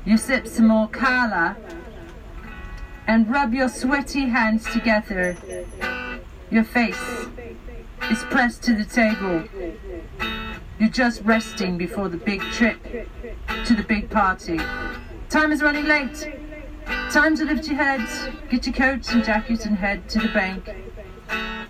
You 0.05 0.16
sip 0.16 0.46
some 0.46 0.68
more 0.68 0.88
kala 0.88 1.57
and 3.07 3.31
rub 3.31 3.55
your 3.55 3.68
sweaty 3.68 4.26
hands 4.28 4.64
together. 4.72 5.37
Your 6.50 6.64
face 6.64 7.26
is 8.11 8.22
pressed 8.24 8.62
to 8.64 8.74
the 8.74 8.85
table. 8.85 9.44
You're 10.78 10.90
just 10.90 11.22
resting 11.22 11.78
before 11.78 12.09
the 12.09 12.16
big 12.16 12.40
trip 12.40 12.83
to 13.66 13.74
the 13.74 13.85
big 13.85 14.11
party. 14.11 14.61
Time 15.31 15.52
is 15.52 15.62
running 15.62 15.85
late. 15.85 16.41
Time 16.87 17.37
to 17.37 17.45
lift 17.45 17.66
your 17.66 17.77
heads, 17.77 18.29
get 18.49 18.66
your 18.66 18.75
coats 18.75 19.12
and 19.12 19.25
jackets 19.25 19.64
and 19.64 19.77
head 19.77 20.09
to 20.09 20.18
the 20.18 20.29
bank. 20.29 20.68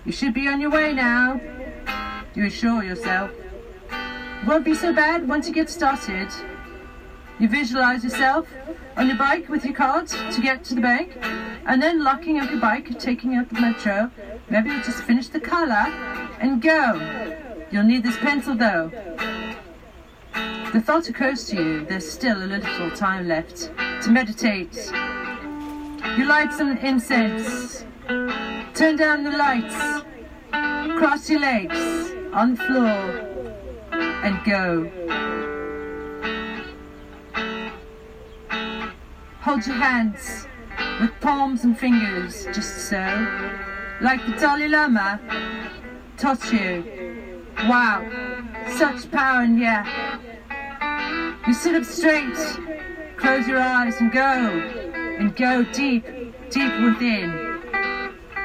You 0.05 0.12
should 0.12 0.35
be 0.35 0.48
on 0.48 0.61
your 0.61 0.70
way 0.70 0.92
now. 0.92 1.40
You 2.35 2.46
assure 2.46 2.83
yourself. 2.83 3.31
Won't 4.46 4.64
be 4.64 4.75
so 4.75 4.92
bad 4.92 5.29
once 5.29 5.46
you 5.46 5.55
get 5.55 5.68
started. 5.68 6.29
You 7.38 7.48
visualize 7.48 8.05
yourself 8.05 8.46
on 8.96 9.09
your 9.09 9.16
bike 9.16 9.48
with 9.48 9.64
your 9.64 9.75
cards 9.75 10.12
to 10.12 10.40
get 10.40 10.64
to 10.64 10.75
the 10.75 10.81
bank, 10.81 11.16
and 11.66 11.83
then 11.83 12.03
locking 12.05 12.38
up 12.38 12.51
your 12.51 12.61
bike, 12.61 12.98
taking 12.98 13.35
out 13.35 13.48
the 13.48 13.61
metro. 13.61 14.11
Maybe 14.48 14.70
you'll 14.70 14.83
just 14.83 15.03
finish 15.03 15.29
the 15.29 15.40
color 15.40 15.92
and 16.40 16.62
go. 16.62 17.66
You'll 17.70 17.85
need 17.85 18.03
this 18.03 18.16
pencil 18.18 18.55
though. 18.55 18.90
The 20.72 20.81
thought 20.81 21.09
occurs 21.09 21.44
to 21.48 21.57
you 21.57 21.85
there's 21.85 22.11
still 22.11 22.42
a 22.42 22.46
little 22.46 22.90
time 22.92 23.29
left 23.29 23.70
to 24.02 24.10
meditate. 24.10 24.90
You 26.16 26.24
light 26.26 26.52
some 26.52 26.76
incense, 26.78 27.84
turn 28.74 28.96
down 28.96 29.22
the 29.22 29.30
lights, 29.30 30.04
cross 30.98 31.30
your 31.30 31.40
legs 31.40 32.12
on 32.32 32.54
the 32.54 32.62
floor, 32.64 33.00
and 33.92 34.44
go. 34.44 34.90
Hold 39.42 39.66
your 39.66 39.76
hands 39.76 40.48
with 41.00 41.12
palms 41.20 41.62
and 41.62 41.78
fingers, 41.78 42.46
just 42.46 42.88
so, 42.88 43.02
like 44.00 44.24
the 44.26 44.32
Dalai 44.32 44.66
Lama 44.66 45.20
taught 46.16 46.52
you. 46.52 47.44
Wow, 47.68 48.04
such 48.76 49.08
power 49.12 49.42
and 49.42 49.60
yeah. 49.60 50.18
You 51.46 51.54
sit 51.54 51.76
up 51.76 51.84
straight, 51.84 52.36
close 53.22 53.46
your 53.46 53.61
eyes 53.61 54.00
and 54.00 54.11
go, 54.11 54.20
and 54.20 55.37
go 55.37 55.62
deep, 55.72 56.04
deep 56.50 56.72
within. 56.82 57.61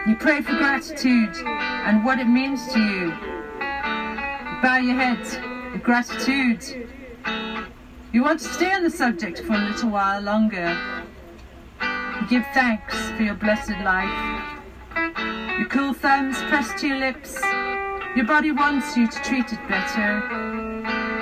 You 0.08 0.16
pray 0.18 0.42
for 0.42 0.56
gratitude 0.56 1.36
and 1.36 2.06
what 2.06 2.20
it 2.20 2.28
means 2.28 2.72
to 2.74 2.80
you. 2.80 3.10
Bow 4.62 4.78
your 4.78 4.96
head 4.96 5.74
in 5.74 5.80
gratitude. 5.80 6.88
You 8.13 8.22
want 8.22 8.40
to 8.42 8.54
stay 8.54 8.72
on 8.72 8.84
the 8.84 8.92
subject 8.92 9.40
for 9.40 9.54
a 9.54 9.58
little 9.58 9.90
while 9.90 10.22
longer. 10.22 10.78
You 11.82 12.28
give 12.30 12.46
thanks 12.54 12.94
for 13.18 13.24
your 13.24 13.34
blessed 13.34 13.80
life. 13.84 14.60
Your 15.58 15.68
cool 15.70 15.94
thumbs 15.94 16.38
pressed 16.50 16.78
to 16.82 16.88
your 16.88 17.00
lips. 17.00 17.42
Your 18.16 18.26
body 18.26 18.52
wants 18.52 18.96
you 18.96 19.08
to 19.08 19.20
treat 19.24 19.52
it 19.52 19.68
better. 19.68 20.22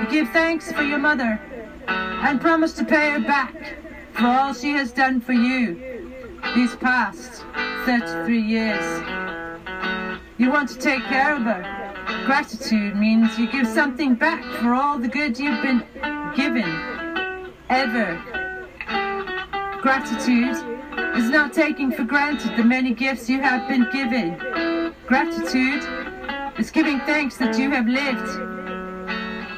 You 0.02 0.10
give 0.10 0.30
thanks 0.32 0.74
for 0.74 0.84
your 0.84 1.00
mother 1.00 1.40
and 1.88 2.42
promise 2.42 2.74
to 2.74 2.86
pay 2.86 3.12
her 3.12 3.20
back 3.20 3.78
for 4.14 4.28
all 4.28 4.54
she 4.54 4.72
has 4.72 4.92
done 4.92 5.22
for 5.22 5.34
you 5.34 5.76
these 6.56 6.76
past 6.78 7.44
33 7.86 8.42
years. 8.42 9.04
You 10.38 10.52
want 10.52 10.70
to 10.70 10.78
take 10.78 11.04
care 11.04 11.36
of 11.36 11.44
her. 11.44 11.86
Gratitude 12.26 12.96
means 12.96 13.38
you 13.38 13.50
give 13.52 13.68
something 13.68 14.16
back 14.16 14.44
for 14.62 14.74
all 14.74 14.98
the 14.98 15.08
good 15.08 15.40
you've 15.40 15.62
been 15.62 15.84
given, 16.36 17.54
ever. 17.70 18.22
Gratitude 19.82 20.56
is 21.16 21.30
not 21.30 21.54
taking 21.54 21.92
for 21.92 22.04
granted 22.04 22.58
the 22.58 22.64
many 22.64 22.94
gifts 22.94 23.30
you 23.30 23.40
have 23.40 23.68
been 23.68 23.88
given. 23.92 24.94
Gratitude 25.08 25.84
is 26.60 26.72
giving 26.72 27.00
thanks 27.02 27.38
that 27.38 27.58
you 27.58 27.70
have 27.70 27.88
lived. 27.88 28.55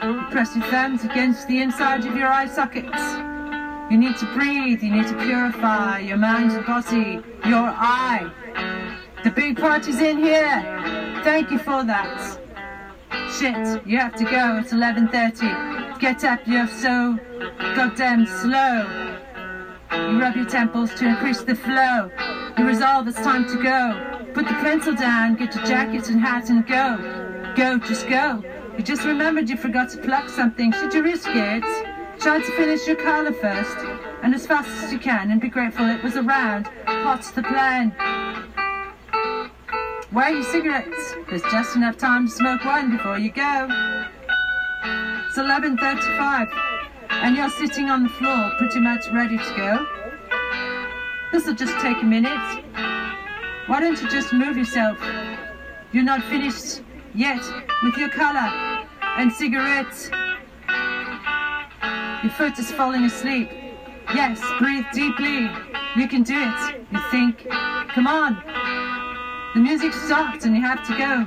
You 0.08 0.24
press 0.32 0.56
your 0.56 0.64
thumbs 0.68 1.04
against 1.04 1.50
the 1.50 1.62
inside 1.62 2.06
of 2.06 2.16
your 2.16 2.30
eye 2.30 2.48
sockets. 2.48 2.98
You 3.92 3.98
need 3.98 4.16
to 4.20 4.26
breathe, 4.34 4.82
you 4.82 4.90
need 4.90 5.06
to 5.06 5.14
purify 5.16 6.00
your 6.00 6.16
mind 6.16 6.54
and 6.54 6.66
body, 6.66 7.20
your 7.46 7.68
eye. 7.76 8.32
The 9.26 9.32
big 9.32 9.58
party's 9.58 10.00
in 10.00 10.20
here. 10.20 10.64
Thank 11.26 11.52
you 11.52 11.60
for 11.60 11.84
that. 11.84 12.40
Shit, 13.38 13.86
you 13.86 13.98
have 13.98 14.16
to 14.16 14.24
go. 14.24 14.58
It's 14.60 14.72
11.30. 14.72 16.00
Get 16.00 16.24
up, 16.24 16.40
you're 16.48 16.68
so 16.68 17.20
goddamn 17.76 18.28
slow. 18.28 18.88
You 19.92 20.22
rub 20.22 20.38
your 20.38 20.46
temples 20.46 20.94
to 20.96 21.06
increase 21.06 21.42
the 21.42 21.56
flow. 21.56 22.10
You 22.58 22.66
resolve 22.66 23.10
it's 23.10 23.18
time 23.18 23.46
to 23.50 23.62
go. 23.62 24.24
Put 24.34 24.48
the 24.48 24.54
pencil 24.54 24.96
down, 24.96 25.36
get 25.36 25.54
your 25.54 25.66
jacket 25.66 26.08
and 26.08 26.22
hat 26.22 26.50
and 26.50 26.66
go. 26.66 27.54
Go, 27.58 27.78
just 27.80 28.08
go. 28.08 28.42
You 28.78 28.84
just 28.84 29.06
remembered 29.06 29.50
you 29.50 29.58
forgot 29.58 29.90
to 29.90 29.98
pluck 29.98 30.30
something. 30.30 30.72
Should 30.72 30.94
you 30.94 31.02
risk 31.02 31.28
it? 31.30 31.64
Try 32.20 32.40
to 32.40 32.52
finish 32.52 32.86
your 32.86 32.96
cola 32.96 33.32
first, 33.34 33.78
and 34.22 34.36
as 34.36 34.46
fast 34.46 34.70
as 34.84 34.94
you 34.94 35.00
can, 35.00 35.32
and 35.32 35.42
be 35.42 35.50
grateful 35.50 35.88
it 35.88 36.04
was 36.04 36.16
around. 36.16 36.70
What's 36.86 37.32
the 37.32 37.42
plan? 37.42 37.90
Where 40.12 40.26
are 40.26 40.32
your 40.32 40.44
cigarettes? 40.44 41.16
There's 41.28 41.42
just 41.44 41.76
enough 41.76 41.98
time 41.98 42.28
to 42.28 42.32
smoke 42.32 42.64
one 42.66 42.96
before 42.96 43.18
you 43.18 43.32
go. 43.32 43.68
It's 45.28 45.38
11.35, 45.38 46.48
and 47.10 47.36
you're 47.36 47.50
sitting 47.50 47.90
on 47.90 48.04
the 48.04 48.10
floor 48.10 48.52
pretty 48.60 48.80
much 48.80 49.10
ready 49.12 49.38
to 49.38 49.54
go. 49.58 49.88
This'll 51.32 51.56
just 51.56 51.78
take 51.80 51.98
a 52.02 52.06
minute. 52.06 52.64
Why 53.66 53.80
don't 53.80 54.00
you 54.00 54.08
just 54.08 54.34
move 54.34 54.56
yourself? 54.56 55.00
You're 55.92 56.04
not 56.04 56.24
finished 56.26 56.82
yet 57.18 57.42
with 57.82 57.98
your 57.98 58.10
color 58.10 58.48
and 59.18 59.34
cigarettes. 59.34 60.10
Your 62.24 62.32
foot 62.34 62.60
is 62.60 62.72
falling 62.72 63.06
asleep. 63.06 63.50
Yes, 64.14 64.40
breathe 64.60 64.86
deeply. 64.94 65.50
You 65.96 66.08
can 66.08 66.22
do 66.24 66.36
it. 66.38 66.86
You 66.92 67.00
think. 67.10 67.48
Come 67.50 68.08
on. 68.08 68.42
The 69.56 69.60
music 69.60 69.94
stopped 69.94 70.46
and 70.46 70.56
you 70.56 70.62
have 70.62 70.86
to 70.88 70.98
go. 70.98 71.26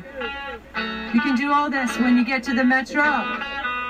You 1.13 1.21
can 1.21 1.35
do 1.35 1.53
all 1.53 1.69
this 1.69 1.99
when 1.99 2.17
you 2.17 2.25
get 2.25 2.45
to 2.45 2.55
the 2.55 2.65
metro. 2.65 3.03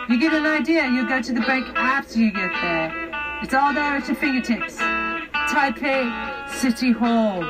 You 0.08 0.18
get 0.18 0.32
an 0.32 0.46
idea, 0.46 0.88
you 0.88 1.06
go 1.06 1.20
to 1.20 1.32
the 1.32 1.40
break 1.42 1.64
after 1.76 2.18
you 2.18 2.32
get 2.32 2.50
there. 2.62 3.10
It's 3.42 3.52
all 3.52 3.74
there 3.74 3.96
at 3.96 4.06
your 4.08 4.16
fingertips. 4.16 4.76
Taipei 4.78 6.48
City 6.50 6.92
Hall. 6.92 7.42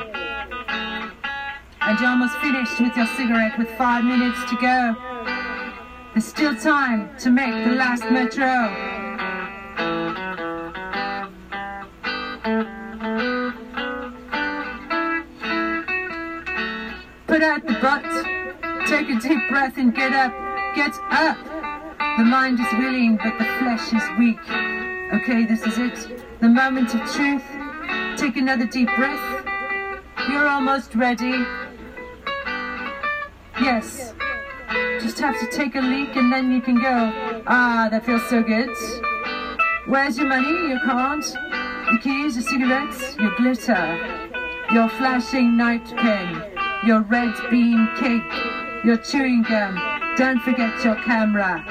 And 1.83 1.99
you're 1.99 2.09
almost 2.09 2.37
finished 2.37 2.79
with 2.79 2.95
your 2.95 3.07
cigarette 3.07 3.57
with 3.57 3.69
five 3.71 4.03
minutes 4.03 4.39
to 4.49 4.55
go. 4.57 4.95
There's 6.13 6.25
still 6.25 6.55
time 6.55 7.09
to 7.17 7.29
make 7.31 7.65
the 7.65 7.71
last 7.71 8.03
metro. 8.03 8.69
Put 17.27 17.41
out 17.41 17.65
the 17.65 17.73
butt. 17.81 18.03
Take 18.87 19.09
a 19.09 19.19
deep 19.19 19.49
breath 19.49 19.77
and 19.77 19.95
get 19.95 20.13
up. 20.13 20.31
Get 20.75 20.93
up. 21.09 21.37
The 22.17 22.23
mind 22.23 22.59
is 22.59 22.67
willing, 22.73 23.17
but 23.17 23.37
the 23.39 23.45
flesh 23.59 23.91
is 23.91 24.03
weak. 24.19 24.39
Okay, 25.13 25.45
this 25.45 25.65
is 25.65 25.77
it. 25.77 26.39
The 26.41 26.49
moment 26.49 26.93
of 26.93 27.01
truth. 27.11 27.43
Take 28.17 28.37
another 28.37 28.65
deep 28.65 28.89
breath. 28.95 29.45
You're 30.29 30.47
almost 30.47 30.93
ready. 30.93 31.43
Yes. 33.61 34.13
Just 35.01 35.19
have 35.19 35.39
to 35.39 35.47
take 35.47 35.75
a 35.75 35.81
leak 35.81 36.15
and 36.15 36.31
then 36.31 36.51
you 36.51 36.61
can 36.61 36.75
go. 36.75 37.13
Ah, 37.47 37.87
that 37.91 38.05
feels 38.05 38.27
so 38.29 38.41
good. 38.41 38.69
Where's 39.87 40.17
your 40.17 40.27
money? 40.27 40.69
Your 40.69 40.79
card? 40.85 41.23
The 41.23 41.99
keys, 42.01 42.35
your 42.35 42.43
cigarettes, 42.43 43.15
your 43.17 43.35
glitter, 43.35 44.31
your 44.71 44.89
flashing 44.89 45.57
night 45.57 45.85
pen 45.97 46.51
your 46.83 47.01
red 47.01 47.35
bean 47.51 47.87
cake, 47.99 48.23
your 48.83 48.97
chewing 48.97 49.43
gum. 49.43 49.75
Don't 50.17 50.39
forget 50.39 50.83
your 50.83 50.95
camera. 50.95 51.63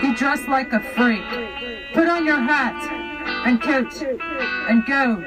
Be 0.00 0.14
dressed 0.14 0.46
like 0.46 0.72
a 0.72 0.80
freak. 0.94 1.24
Put 1.92 2.08
on 2.08 2.24
your 2.24 2.38
hat 2.38 2.76
and 3.44 3.60
coat 3.60 3.92
and 4.68 4.86
go. 4.86 5.18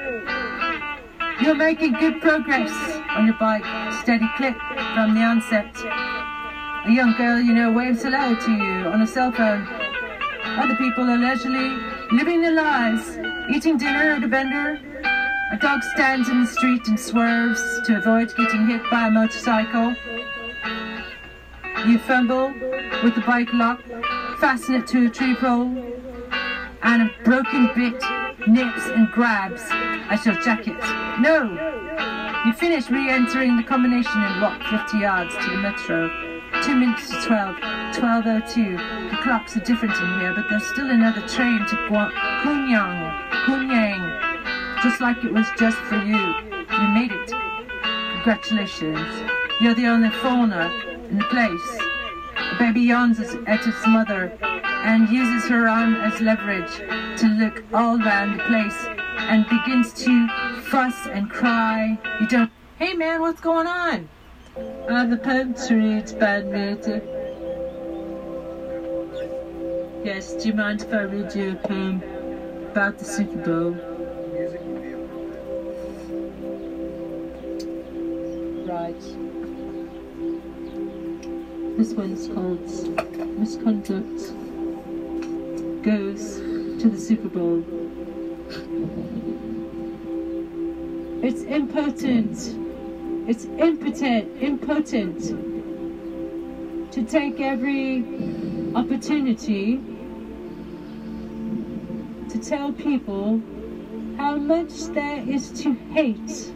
You're 1.41 1.55
making 1.55 1.93
good 1.93 2.21
progress 2.21 2.71
on 3.15 3.25
your 3.25 3.35
bike. 3.35 3.63
Steady 4.01 4.29
clip 4.37 4.57
from 4.93 5.13
the 5.13 5.21
onset. 5.21 5.75
A 6.85 6.91
young 6.91 7.13
girl 7.17 7.39
you 7.39 7.53
know 7.53 7.71
waves 7.71 8.03
hello 8.03 8.35
to 8.35 8.51
you 8.51 8.87
on 8.87 9.01
a 9.01 9.07
cell 9.07 9.31
phone. 9.31 9.67
Other 10.57 10.75
people 10.75 11.09
are 11.09 11.17
leisurely 11.17 11.77
living 12.11 12.41
their 12.41 12.53
lives, 12.53 13.17
eating 13.49 13.77
dinner 13.77 14.11
at 14.11 14.23
a 14.23 14.27
vendor, 14.27 14.79
a 15.53 15.57
dog 15.57 15.83
stands 15.83 16.29
in 16.29 16.41
the 16.41 16.47
street 16.47 16.87
and 16.87 16.99
swerves 16.99 17.61
to 17.85 17.97
avoid 17.97 18.35
getting 18.35 18.65
hit 18.65 18.81
by 18.89 19.07
a 19.07 19.11
motorcycle. 19.11 19.95
You 21.85 21.99
fumble 21.99 22.51
with 23.03 23.13
the 23.13 23.23
bike 23.25 23.53
lock, 23.53 23.83
fasten 24.39 24.75
it 24.75 24.87
to 24.87 25.05
a 25.05 25.09
tree 25.09 25.35
pole, 25.35 25.69
and 26.81 27.03
a 27.03 27.09
broken 27.23 27.69
bit 27.75 28.01
nips 28.47 28.87
and 28.87 29.07
grabs 29.11 29.61
at 29.69 30.25
your 30.25 30.35
jacket. 30.41 30.79
No! 31.19 32.22
You 32.45 32.51
finish 32.51 32.89
re-entering 32.89 33.55
the 33.55 33.63
combination 33.63 34.21
and 34.21 34.41
walk 34.41 34.61
50 34.63 34.97
yards 34.97 35.33
to 35.33 35.49
the 35.49 35.57
metro. 35.57 36.09
Two 36.61 36.75
minutes 36.75 37.09
to 37.09 37.21
12, 37.21 37.55
12.02. 37.95 39.11
The 39.11 39.17
clocks 39.17 39.55
are 39.55 39.61
different 39.61 39.95
in 39.95 40.19
here, 40.19 40.33
but 40.33 40.49
there's 40.49 40.65
still 40.67 40.89
another 40.89 41.25
train 41.27 41.59
to 41.59 41.75
Guanyang, 41.87 43.29
Guanyang 43.45 44.33
just 44.83 44.99
like 44.99 45.23
it 45.23 45.31
was 45.31 45.47
just 45.57 45.77
for 45.87 45.95
you. 45.95 46.17
You 46.17 46.87
made 46.89 47.13
it. 47.13 47.31
Congratulations. 48.15 49.23
You're 49.61 49.75
the 49.75 49.87
only 49.87 50.09
foreigner 50.09 50.69
in 51.09 51.19
the 51.19 51.25
place. 51.25 51.77
The 52.35 52.55
baby 52.59 52.81
yawns 52.81 53.21
at 53.21 53.65
its 53.65 53.87
mother 53.87 54.37
and 54.41 55.07
uses 55.07 55.49
her 55.49 55.69
arm 55.69 55.95
as 55.95 56.19
leverage 56.19 56.75
to 57.19 57.27
look 57.39 57.63
all 57.73 57.97
round 57.97 58.37
the 58.37 58.43
place 58.43 59.02
and 59.29 59.47
begins 59.49 59.93
to 59.93 60.27
fuss 60.63 61.07
and 61.07 61.29
cry. 61.29 61.97
You 62.21 62.27
don't. 62.27 62.51
Hey 62.77 62.93
man, 62.93 63.21
what's 63.21 63.41
going 63.41 63.67
on? 63.67 64.09
I 64.57 64.99
have 64.99 65.11
a 65.11 65.17
poem 65.17 65.53
to 65.53 65.75
read, 65.75 66.19
bad 66.19 66.45
later. 66.45 67.01
Yes, 70.03 70.33
do 70.33 70.49
you 70.49 70.53
mind 70.53 70.81
if 70.81 70.93
I 70.93 71.01
read 71.01 71.33
you 71.35 71.51
a 71.51 71.67
poem 71.67 72.03
about 72.71 72.99
the 72.99 73.05
Super 73.05 73.37
Bowl? 73.37 73.93
right. 78.73 78.99
This 81.77 81.93
one's 81.93 82.27
called 82.27 82.67
Misconduct 83.37 84.33
Goes 85.83 86.37
to 86.81 86.89
the 86.89 86.99
Super 86.99 87.29
Bowl. 87.29 87.63
It's 91.23 91.43
impotent. 91.43 92.55
It's 93.27 93.45
impotent, 93.45 94.41
impotent 94.41 95.21
to 96.91 97.03
take 97.03 97.39
every 97.39 98.03
opportunity 98.75 99.79
to 102.29 102.37
tell 102.39 102.73
people 102.73 103.41
how 104.17 104.35
much 104.35 104.73
there 104.93 105.23
is 105.27 105.49
to 105.63 105.73
hate 105.93 106.51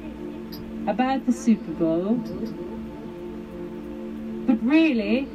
about 0.85 1.25
the 1.25 1.31
Super 1.31 1.71
Bowl. 1.71 2.15
But 4.45 4.61
really, 4.61 5.27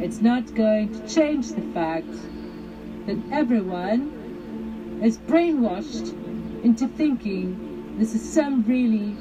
it's 0.00 0.20
not 0.20 0.54
going 0.54 0.92
to 0.92 1.08
change 1.08 1.48
the 1.52 1.62
fact 1.74 2.12
that 3.06 3.18
everyone 3.32 4.17
is 5.02 5.18
brainwashed 5.18 6.12
into 6.64 6.88
thinking 6.88 7.96
this 7.98 8.14
is 8.14 8.32
some 8.32 8.64
really 8.64 9.16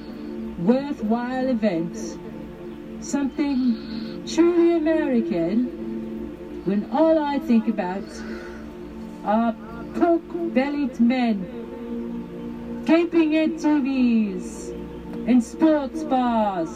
worthwhile 0.59 1.47
event, 1.47 1.95
something 2.99 4.23
truly 4.27 4.75
American, 4.75 5.65
when 6.65 6.89
all 6.91 7.17
I 7.19 7.39
think 7.39 7.67
about 7.67 8.03
are 9.23 9.55
pork-bellied 9.95 10.99
men 10.99 12.83
gaping 12.85 13.35
at 13.35 13.49
TVs 13.51 14.69
in 15.27 15.41
sports 15.41 16.03
bars, 16.03 16.69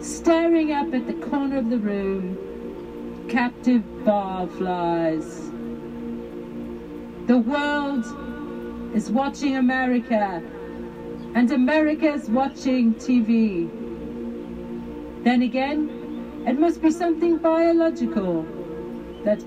staring 0.00 0.72
up 0.72 0.92
at 0.92 1.06
the 1.06 1.14
corner 1.14 1.58
of 1.58 1.70
the 1.70 1.78
room, 1.78 2.36
captive 3.28 3.82
barflies. 4.04 5.47
The 7.28 7.38
world 7.38 8.04
is 8.96 9.10
watching 9.10 9.56
America, 9.56 10.42
and 11.34 11.52
America 11.52 12.12
is 12.12 12.30
watching 12.30 12.94
TV. 12.94 13.68
Then 15.24 15.42
again, 15.42 15.90
it 16.46 16.58
must 16.58 16.80
be 16.82 16.90
something 16.90 17.36
biological, 17.36 18.46
that 19.24 19.44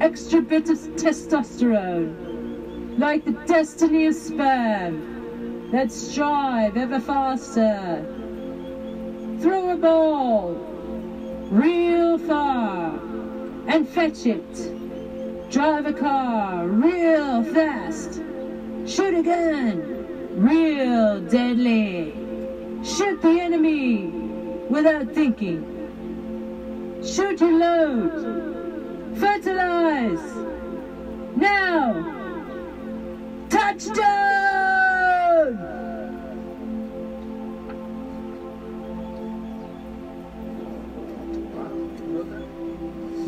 extra 0.00 0.40
bit 0.40 0.70
of 0.70 0.78
testosterone, 0.94 2.98
like 2.98 3.24
the 3.24 3.32
destiny 3.46 4.06
of 4.06 4.14
sperm 4.14 5.14
Let's 5.72 5.96
strive 5.96 6.76
ever 6.76 7.00
faster. 7.00 8.06
Throw 9.40 9.70
a 9.70 9.76
ball 9.76 10.54
real 11.50 12.16
far 12.16 12.94
and 13.66 13.88
fetch 13.88 14.26
it. 14.26 14.73
Drive 15.54 15.86
a 15.86 15.92
car 15.92 16.66
real 16.66 17.44
fast. 17.44 18.14
Shoot 18.86 19.14
a 19.14 19.22
gun 19.22 20.34
real 20.34 21.20
deadly. 21.20 22.12
Shoot 22.82 23.22
the 23.22 23.38
enemy 23.40 24.06
without 24.68 25.12
thinking. 25.12 25.62
Shoot 27.04 27.40
your 27.40 27.52
load 27.52 29.14
Fertilize! 29.14 30.18
Now! 31.36 32.02
Touchdown! 33.48 34.04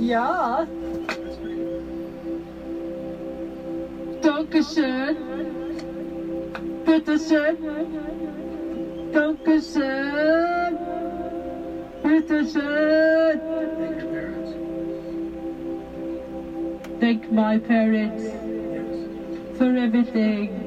Ja. 0.01 0.67
Dankeschön. 4.27 5.17
Bitteschön. 6.85 7.57
Dankeschön. 9.13 10.79
Bitteschön. 12.03 13.41
Thank 16.99 17.31
my 17.31 17.59
parents 17.59 18.25
for 19.57 19.77
everything. 19.77 20.66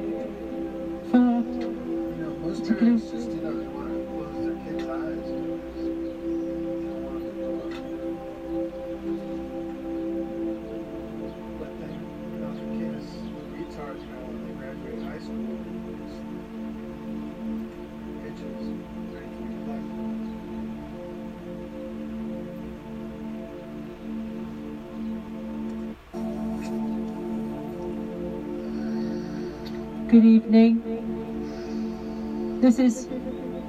Is 32.80 33.08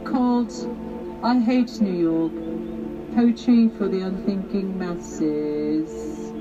called 0.05 0.53
I 1.21 1.37
Hate 1.37 1.81
New 1.81 1.91
York 1.91 2.31
Poetry 3.13 3.67
for 3.77 3.89
the 3.89 3.99
Unthinking 3.99 4.77
Masses. 4.79 6.31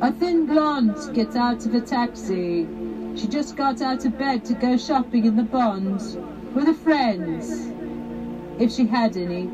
A 0.00 0.12
thin 0.12 0.46
blonde 0.46 0.96
gets 1.14 1.36
out 1.36 1.64
of 1.64 1.74
a 1.74 1.80
taxi. 1.80 2.66
She 3.14 3.28
just 3.28 3.56
got 3.56 3.80
out 3.80 4.04
of 4.04 4.18
bed 4.18 4.44
to 4.46 4.54
go 4.54 4.76
shopping 4.76 5.24
in 5.24 5.36
the 5.36 5.44
Bond 5.44 6.00
with 6.54 6.66
her 6.66 6.74
friends, 6.74 7.72
if 8.58 8.72
she 8.72 8.84
had 8.84 9.16
any. 9.16 9.48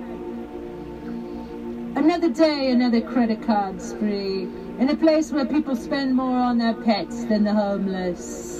Another 1.96 2.28
day, 2.28 2.70
another 2.70 3.02
credit 3.02 3.42
card 3.42 3.80
spree, 3.80 4.48
in 4.78 4.88
a 4.90 4.96
place 4.96 5.30
where 5.30 5.44
people 5.44 5.76
spend 5.76 6.16
more 6.16 6.36
on 6.36 6.58
their 6.58 6.74
pets 6.74 7.24
than 7.26 7.44
the 7.44 7.52
homeless. 7.52 8.53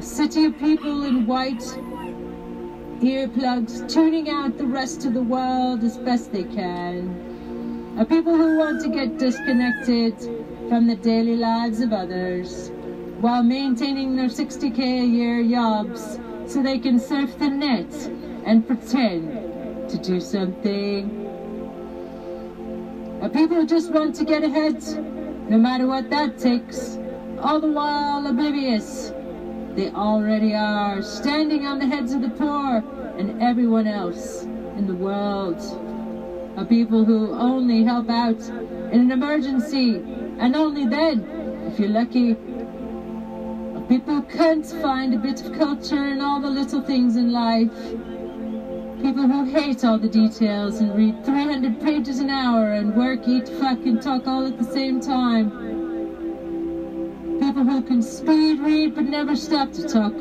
A 0.00 0.02
city 0.02 0.46
of 0.46 0.58
people 0.58 1.02
in 1.02 1.26
white 1.26 1.60
earplugs 3.02 3.86
tuning 3.86 4.30
out 4.30 4.56
the 4.56 4.64
rest 4.64 5.04
of 5.04 5.12
the 5.12 5.22
world 5.22 5.84
as 5.84 5.98
best 5.98 6.32
they 6.32 6.44
can. 6.44 7.94
A 7.98 8.06
people 8.06 8.34
who 8.34 8.56
want 8.56 8.80
to 8.80 8.88
get 8.88 9.18
disconnected 9.18 10.18
from 10.70 10.86
the 10.86 10.96
daily 10.96 11.36
lives 11.36 11.82
of 11.82 11.92
others 11.92 12.70
while 13.20 13.42
maintaining 13.42 14.16
their 14.16 14.30
60k 14.30 14.78
a 14.78 15.04
year 15.04 15.46
jobs 15.46 16.18
so 16.46 16.62
they 16.62 16.78
can 16.78 16.98
surf 16.98 17.38
the 17.38 17.50
net 17.50 17.92
and 18.46 18.66
pretend 18.66 19.90
to 19.90 19.98
do 19.98 20.18
something. 20.18 21.10
A 23.20 23.28
people 23.28 23.56
who 23.56 23.66
just 23.66 23.92
want 23.92 24.14
to 24.14 24.24
get 24.24 24.44
ahead, 24.44 24.82
no 25.50 25.58
matter 25.58 25.86
what 25.86 26.08
that 26.08 26.38
takes, 26.38 26.96
all 27.42 27.60
the 27.60 27.70
while 27.70 28.26
oblivious. 28.26 29.12
They 29.74 29.90
already 29.90 30.54
are, 30.54 31.00
standing 31.00 31.66
on 31.66 31.78
the 31.78 31.86
heads 31.86 32.12
of 32.12 32.22
the 32.22 32.30
poor 32.30 32.82
and 33.16 33.40
everyone 33.40 33.86
else 33.86 34.42
in 34.42 34.86
the 34.86 34.94
world. 34.94 35.60
A 36.56 36.64
people 36.64 37.04
who 37.04 37.32
only 37.32 37.84
help 37.84 38.10
out 38.10 38.40
in 38.92 39.00
an 39.00 39.12
emergency, 39.12 39.96
and 40.38 40.56
only 40.56 40.86
then, 40.86 41.24
if 41.66 41.78
you're 41.78 41.88
lucky. 41.88 42.34
People 43.88 44.14
who 44.14 44.22
can't 44.22 44.66
find 44.66 45.14
a 45.14 45.18
bit 45.18 45.44
of 45.44 45.52
culture 45.52 46.06
in 46.06 46.20
all 46.20 46.40
the 46.40 46.50
little 46.50 46.80
things 46.80 47.16
in 47.16 47.32
life. 47.32 47.72
People 49.02 49.26
who 49.26 49.44
hate 49.44 49.84
all 49.84 49.98
the 49.98 50.08
details 50.08 50.80
and 50.80 50.94
read 50.96 51.24
300 51.24 51.80
pages 51.80 52.18
an 52.18 52.30
hour 52.30 52.72
and 52.72 52.94
work, 52.94 53.26
eat, 53.26 53.48
fuck, 53.48 53.78
and 53.86 54.02
talk 54.02 54.26
all 54.26 54.46
at 54.46 54.58
the 54.58 54.64
same 54.64 55.00
time. 55.00 55.69
People 57.60 57.74
who 57.74 57.82
can 57.82 58.00
speed 58.00 58.60
read 58.60 58.94
but 58.94 59.04
never 59.04 59.36
stop 59.36 59.70
to 59.72 59.86
talk. 59.86 60.14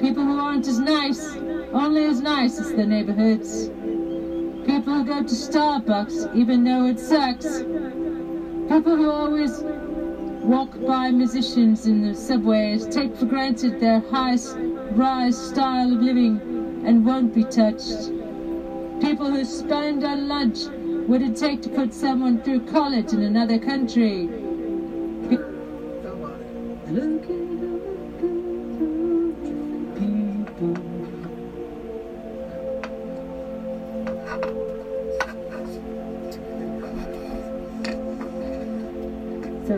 People 0.00 0.24
who 0.24 0.40
aren't 0.40 0.66
as 0.66 0.80
nice, 0.80 1.36
only 1.72 2.06
as 2.06 2.20
nice 2.20 2.58
as 2.58 2.72
their 2.72 2.86
neighborhoods. 2.86 3.68
People 4.66 4.94
who 4.94 5.04
go 5.04 5.22
to 5.22 5.32
Starbucks 5.32 6.34
even 6.34 6.64
though 6.64 6.86
it 6.86 6.98
sucks. 6.98 7.60
People 8.68 8.96
who 8.96 9.08
always 9.08 9.60
walk 10.42 10.70
by 10.84 11.12
musicians 11.12 11.86
in 11.86 12.02
the 12.02 12.16
subways, 12.16 12.84
take 12.88 13.16
for 13.16 13.26
granted 13.26 13.78
their 13.78 14.00
high 14.10 14.36
rise 14.96 15.38
style 15.38 15.92
of 15.92 16.02
living 16.02 16.40
and 16.84 17.06
won't 17.06 17.32
be 17.32 17.44
touched. 17.44 18.10
People 19.00 19.30
who 19.30 19.44
spend 19.44 20.02
on 20.02 20.26
lunch 20.26 20.64
what 21.06 21.22
it 21.22 21.36
take 21.36 21.62
to 21.62 21.68
put 21.68 21.94
someone 21.94 22.42
through 22.42 22.66
college 22.66 23.12
in 23.12 23.22
another 23.22 23.60
country. 23.60 24.39
So 26.90 26.96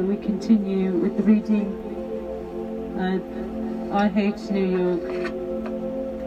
we 0.00 0.16
continue 0.16 0.92
with 0.92 1.18
the 1.18 1.22
reading 1.24 1.76
I 3.92 4.08
Hate 4.08 4.38
New 4.50 4.64
York 4.64 5.02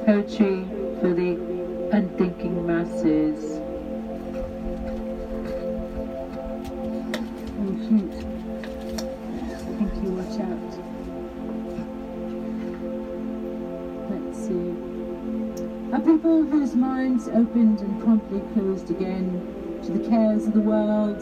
Poetry 0.06 0.68
for 1.00 1.16
the 1.16 1.90
Unthinking 1.94 2.68
Masses. 2.68 3.55
People 16.46 16.60
whose 16.60 16.76
minds 16.76 17.28
opened 17.28 17.80
and 17.80 18.04
promptly 18.04 18.40
closed 18.54 18.92
again 18.92 19.82
to 19.84 19.92
the 19.92 20.08
cares 20.08 20.46
of 20.46 20.54
the 20.54 20.60
world. 20.60 21.18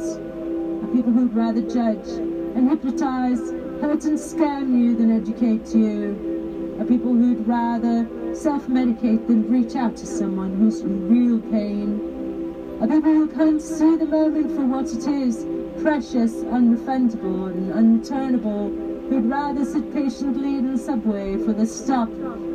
A 0.84 0.88
people 0.94 1.14
who'd 1.14 1.34
rather 1.34 1.62
judge 1.62 2.10
and 2.10 2.70
hypnotize, 2.70 3.40
hurt 3.80 4.04
and 4.04 4.20
scam 4.20 4.78
you 4.78 4.98
than 4.98 5.16
educate 5.16 5.74
you. 5.74 6.76
A 6.82 6.84
people 6.84 7.14
who'd 7.14 7.48
rather 7.48 8.06
self-medicate 8.36 9.26
than 9.28 9.50
reach 9.50 9.78
out 9.78 9.96
to 9.96 10.06
someone 10.06 10.58
who's 10.58 10.82
in 10.82 11.08
real 11.08 11.40
pain. 11.50 12.78
A 12.82 12.88
people 12.88 13.14
who 13.14 13.30
can't 13.30 13.62
see 13.62 13.96
the 13.96 14.06
moment 14.06 14.54
for 14.54 14.66
what 14.66 14.92
it 14.92 15.08
is, 15.08 15.46
precious, 15.82 16.44
unrefundable 16.44 17.48
and 17.48 17.72
unreturnable, 17.72 18.93
who'd 19.14 19.30
rather 19.30 19.64
sit 19.64 19.94
patiently 19.94 20.56
in 20.56 20.72
the 20.72 20.78
subway 20.78 21.38
for 21.38 21.54
the 21.54 21.68
stop 21.68 22.10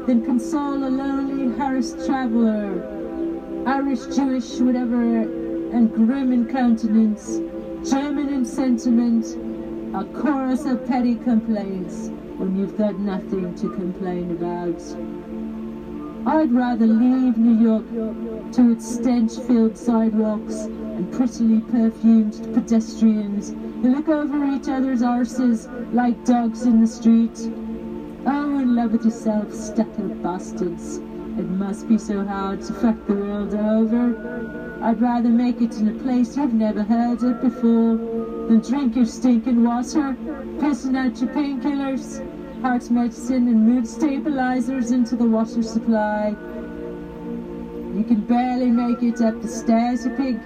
than 0.06 0.24
console 0.24 0.82
a 0.82 0.90
lonely, 0.90 1.56
harassed 1.56 2.04
traveller. 2.04 2.82
Irish, 3.64 4.04
Jewish, 4.16 4.58
whatever, 4.58 5.20
and 5.20 5.94
grim 5.94 6.32
in 6.32 6.48
countenance, 6.48 7.38
German 7.88 8.28
in 8.30 8.44
sentiment, 8.44 9.24
a 9.94 10.04
chorus 10.20 10.64
of 10.64 10.84
petty 10.88 11.14
complaints 11.14 12.08
when 12.38 12.56
you've 12.56 12.76
got 12.76 12.98
nothing 12.98 13.54
to 13.54 13.70
complain 13.76 14.32
about. 14.32 14.82
I'd 16.26 16.50
rather 16.50 16.88
leave 16.88 17.38
New 17.38 17.62
York 17.62 18.52
to 18.54 18.72
its 18.72 18.94
stench-filled 18.96 19.78
sidewalks 19.78 20.54
and 20.64 21.12
prettily 21.12 21.60
perfumed 21.60 22.52
pedestrians 22.52 23.54
who 23.82 23.94
look 23.94 24.08
over 24.08 24.44
each 24.44 24.68
other's 24.68 25.02
arses 25.02 25.68
like 25.94 26.24
dogs 26.24 26.62
in 26.62 26.80
the 26.80 26.86
street. 26.86 27.38
Oh, 28.26 28.58
in 28.58 28.74
love 28.74 28.92
with 28.92 29.04
yourself, 29.04 29.52
stuck-up 29.52 30.22
bastards. 30.22 30.96
It 31.38 31.48
must 31.48 31.88
be 31.88 31.96
so 31.98 32.24
hard 32.24 32.60
to 32.62 32.72
fuck 32.72 33.06
the 33.06 33.14
world 33.14 33.54
over. 33.54 34.78
I'd 34.82 35.00
rather 35.00 35.28
make 35.28 35.60
it 35.60 35.76
in 35.76 35.88
a 35.88 36.02
place 36.02 36.36
you've 36.36 36.52
never 36.52 36.82
heard 36.82 37.22
of 37.22 37.40
before 37.40 37.96
than 38.48 38.60
drink 38.60 38.96
your 38.96 39.04
stinking 39.04 39.62
water, 39.62 40.16
pissing 40.58 40.96
out 40.96 41.20
your 41.20 41.30
painkillers, 41.30 42.20
heart 42.62 42.90
medicine 42.90 43.46
and 43.46 43.64
mood 43.64 43.86
stabilizers 43.86 44.90
into 44.90 45.14
the 45.14 45.24
water 45.24 45.62
supply. 45.62 46.30
You 47.94 48.04
can 48.04 48.24
barely 48.26 48.70
make 48.70 49.02
it 49.04 49.20
up 49.20 49.40
the 49.40 49.48
stairs, 49.48 50.04
you 50.04 50.10
pig, 50.12 50.40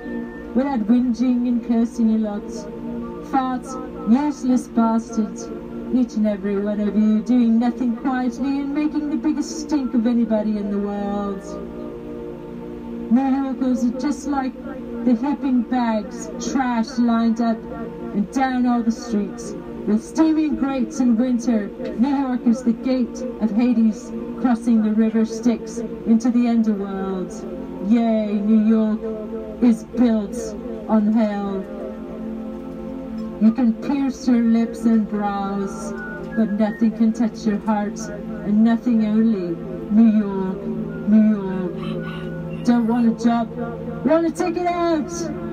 without 0.55 0.81
whinging 0.81 1.49
and 1.49 1.67
cursing 1.67 2.15
a 2.15 2.19
lot. 2.19 2.82
Farts, 3.33 3.73
useless 4.13 4.69
bastards, 4.69 5.49
each 5.95 6.17
and 6.17 6.27
every 6.27 6.61
one 6.61 6.79
of 6.81 6.95
you 6.95 7.23
doing 7.23 7.59
nothing 7.59 7.97
quietly 7.97 8.61
and 8.61 8.75
making 8.75 9.09
the 9.09 9.17
biggest 9.17 9.61
stink 9.61 9.95
of 9.95 10.07
anybody 10.07 10.59
in 10.59 10.71
the 10.71 10.79
world. 10.79 11.43
New 13.11 13.43
Yorkers 13.43 13.85
are 13.87 13.99
just 13.99 14.29
like 14.29 14.53
the 15.07 15.15
heaping 15.15 15.63
bags 15.63 16.29
trash 16.53 16.99
lined 16.99 17.41
up 17.41 17.57
and 18.13 18.31
down 18.33 18.67
all 18.67 18.83
the 18.83 18.93
streets. 18.93 19.53
With 19.87 20.05
steaming 20.05 20.57
grates 20.57 21.01
in 21.01 21.17
winter, 21.17 21.69
New 21.99 22.15
York 22.15 22.47
is 22.47 22.63
the 22.63 22.75
gate 22.75 23.23
of 23.41 23.51
Hades, 23.51 24.13
crossing 24.43 24.83
the 24.83 24.93
river 24.93 25.25
Styx 25.25 25.79
into 26.07 26.31
the 26.31 26.49
underworld. 26.49 27.33
Yea, 27.89 28.27
New 28.35 28.63
York 28.67 29.63
is 29.63 29.85
built 29.85 30.37
on 30.87 31.15
hell. 31.15 31.82
You 33.43 33.51
can 33.51 33.75
pierce 33.83 34.29
your 34.29 34.41
lips 34.41 34.85
and 34.85 35.09
brows, 35.09 35.93
but 36.37 36.53
nothing 36.53 36.93
can 36.93 37.13
touch 37.13 37.45
your 37.45 37.59
heart, 37.59 37.99
and 37.99 38.63
nothing 38.63 39.05
only. 39.05 39.57
New 39.91 40.17
York, 40.17 40.63
New 41.09 41.27
York. 41.35 42.65
Don't 42.65 42.87
want 42.87 43.21
a 43.21 43.25
job, 43.25 43.51
want 44.07 44.29
to 44.29 44.45
take 44.45 44.57
it 44.57 44.69
out. 44.69 45.52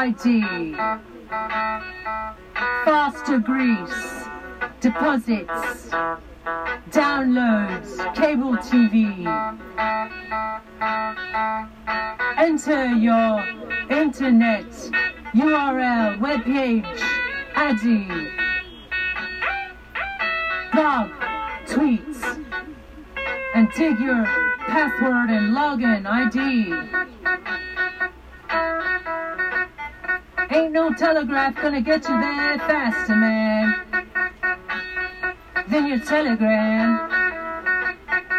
ID. 0.00 0.40
Faster 2.86 3.38
grease, 3.38 4.24
deposits, 4.80 5.90
downloads, 6.88 8.14
cable 8.14 8.56
TV. 8.56 9.28
Enter 12.38 12.86
your 12.94 13.44
internet 13.90 14.70
URL, 15.34 16.18
webpage, 16.18 17.00
ID, 17.56 18.08
blog, 20.72 21.10
tweets, 21.66 22.22
and 23.54 23.70
dig 23.72 24.00
your 24.00 24.24
password 24.66 25.28
and 25.28 25.54
login 25.54 26.06
ID. 26.06 27.10
Ain't 30.52 30.72
no 30.72 30.92
telegraph 30.92 31.54
gonna 31.56 31.80
get 31.80 32.08
you 32.08 32.20
there 32.20 32.58
faster, 32.58 33.14
man 33.14 33.90
than 35.70 35.86
your 35.86 36.00
telegram. 36.00 37.08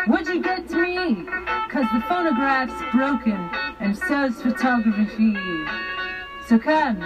Would 0.07 0.27
you 0.27 0.41
get 0.41 0.67
to 0.69 0.75
me? 0.75 1.25
Cause 1.69 1.85
the 1.93 2.01
phonograph's 2.09 2.73
broken 2.93 3.49
and 3.79 3.97
so's 3.97 4.41
photography. 4.41 5.35
So 6.47 6.59
come 6.59 7.01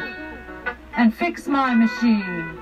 and 0.98 1.14
fix 1.14 1.48
my 1.48 1.76
machine 1.76 2.58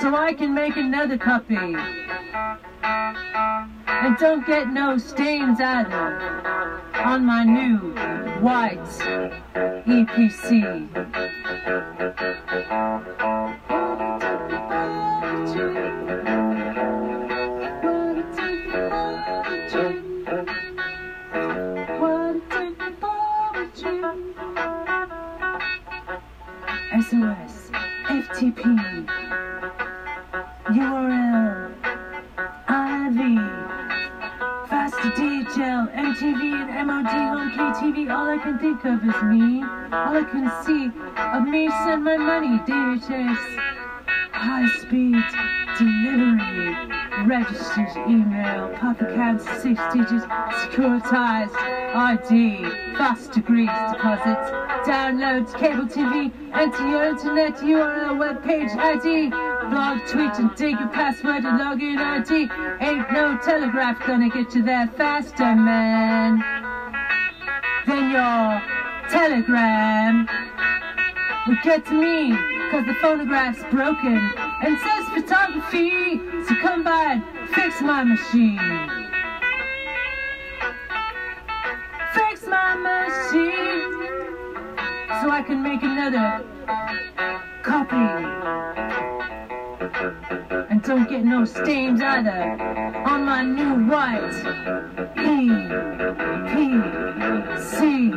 so 0.00 0.16
I 0.16 0.34
can 0.34 0.52
make 0.52 0.76
another 0.76 1.16
copy. 1.16 1.76
And 2.82 4.16
don't 4.18 4.44
get 4.44 4.68
no 4.68 4.98
stains 4.98 5.60
either 5.60 6.20
on 6.94 7.24
my 7.24 7.44
new 7.44 8.27
white 8.40 8.78
EPC. 9.86 10.88
Think 38.60 38.84
of 38.84 39.04
is 39.04 39.22
me. 39.22 39.62
All 39.62 40.16
I 40.16 40.24
can 40.24 40.50
see 40.64 40.86
of 41.16 41.46
me 41.46 41.68
send 41.68 42.04
my 42.04 42.16
money. 42.16 42.58
DHS, 42.66 43.38
high 44.32 44.68
speed 44.80 45.22
delivery, 45.78 46.74
registered 47.26 47.88
email, 48.08 48.68
pop 48.76 49.00
account, 49.00 49.40
six 49.40 49.80
digits, 49.92 50.26
securitized 50.60 51.54
ID, 51.94 52.64
fast 52.96 53.32
degrees 53.32 53.70
deposits, 53.92 54.50
downloads, 54.88 55.56
cable 55.56 55.86
TV, 55.86 56.32
enter 56.52 56.88
your 56.88 57.04
internet 57.04 57.54
URL, 57.58 58.18
webpage 58.18 58.76
ID, 58.76 59.30
blog, 59.70 59.98
tweet, 60.08 60.34
and 60.40 60.54
dig 60.56 60.78
your 60.78 60.88
password 60.88 61.44
and 61.44 61.60
login 61.60 61.98
ID. 61.98 62.50
Ain't 62.84 63.12
no 63.12 63.38
telegraph 63.38 64.04
gonna 64.04 64.28
get 64.28 64.52
you 64.54 64.62
there 64.62 64.88
faster, 64.96 65.54
man, 65.54 66.57
than 67.88 68.10
your 68.10 68.62
telegram 69.08 70.28
would 71.48 71.62
get 71.62 71.86
to 71.86 71.94
me, 71.94 72.36
cause 72.70 72.84
the 72.84 72.94
phonograph's 73.00 73.62
broken 73.70 74.18
and 74.62 74.78
says 74.78 75.08
photography, 75.08 76.20
so 76.46 76.54
come 76.60 76.84
by 76.84 77.12
and 77.12 77.22
fix 77.54 77.80
my 77.80 78.04
machine. 78.04 78.58
Fix 82.12 82.46
my 82.46 82.74
machine, 82.76 83.92
so 85.22 85.30
I 85.30 85.42
can 85.46 85.62
make 85.62 85.82
another 85.82 86.44
copy 87.62 88.18
and 90.78 90.86
don't 90.86 91.08
get 91.10 91.24
no 91.24 91.44
stains 91.44 92.00
either 92.00 92.52
on 93.04 93.24
my 93.24 93.42
new 93.42 93.86
white 93.90 94.22
E 95.18 95.48
P 96.52 96.78
C. 97.60 98.12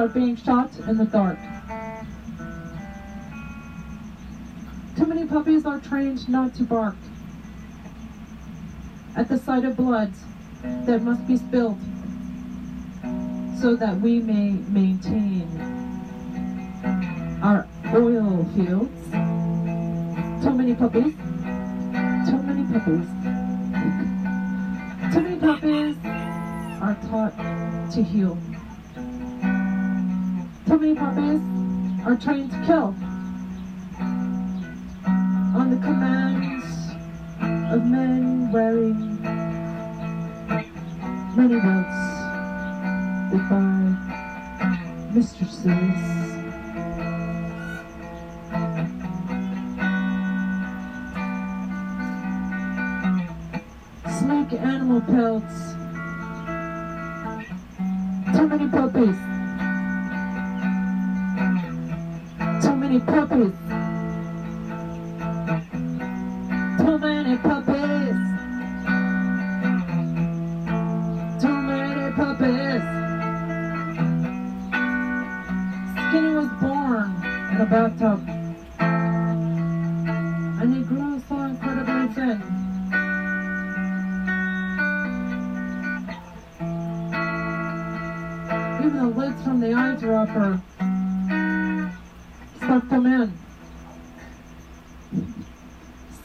are 0.00 0.08
being 0.08 0.34
shot 0.34 0.70
in 0.88 0.96
the 0.96 1.04
dark. 1.04 1.38
Too 4.96 5.04
many 5.04 5.26
puppies 5.26 5.66
are 5.66 5.78
trained 5.78 6.26
not 6.26 6.54
to 6.54 6.62
bark. 6.62 6.96
At 9.14 9.28
the 9.28 9.36
sight 9.36 9.66
of 9.66 9.76
blood 9.76 10.10
that 10.86 11.02
must 11.02 11.26
be 11.26 11.36
spilled 11.36 11.78
so 13.60 13.76
that 13.76 14.00
we 14.00 14.20
may 14.20 14.52
maintain 14.72 15.46
our 17.42 17.68
oil 17.92 18.48
fields. 18.56 19.10
Too 20.42 20.54
many 20.54 20.74
puppies. 20.74 21.14
Too 22.26 22.42
many 22.42 22.64
puppies. 22.72 23.06
Too 25.12 25.20
many 25.20 25.38
puppies 25.38 25.96
are 26.80 26.96
taught 27.10 27.36
to 27.92 28.02
heal. 28.02 28.38
Puppies 31.00 31.40
are 32.04 32.14
trained 32.14 32.50
to 32.50 32.58
kill. 32.66 32.94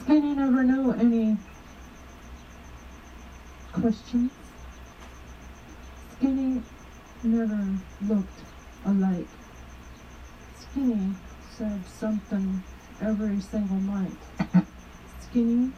Skinny 0.06 0.36
never 0.36 0.62
knew 0.62 0.92
any 0.92 1.36
questions. 3.72 4.30
Skinny 6.12 6.62
never 7.24 7.66
looked 8.06 8.40
alike. 8.84 9.26
Skinny 10.60 11.12
said 11.56 11.84
something 11.88 12.62
every 13.02 13.40
single 13.40 13.80
night. 13.80 14.12
Skinny. 15.22 15.72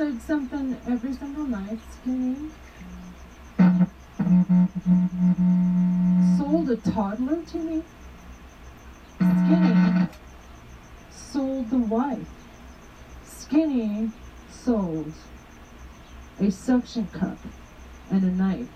Said 0.00 0.22
something 0.22 0.80
every 0.88 1.12
single 1.12 1.44
night. 1.44 1.78
Skinny 1.92 2.48
sold 6.38 6.70
a 6.70 6.76
toddler 6.76 7.42
to 7.42 7.58
me. 7.58 7.82
Skinny 9.18 10.08
sold 11.10 11.68
the 11.68 11.76
wife. 11.76 12.30
Skinny 13.26 14.10
sold 14.50 15.12
a 16.40 16.50
suction 16.50 17.06
cup 17.08 17.36
and 18.10 18.24
a 18.24 18.30
knife. 18.30 18.68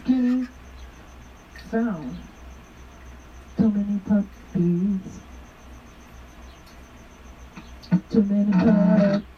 Skinny 0.00 0.48
found 1.70 2.18
too 3.56 3.70
many 3.70 3.98
puppies. 4.00 5.20
Too 8.10 8.22
many 8.22 8.52
puppies. 8.52 9.29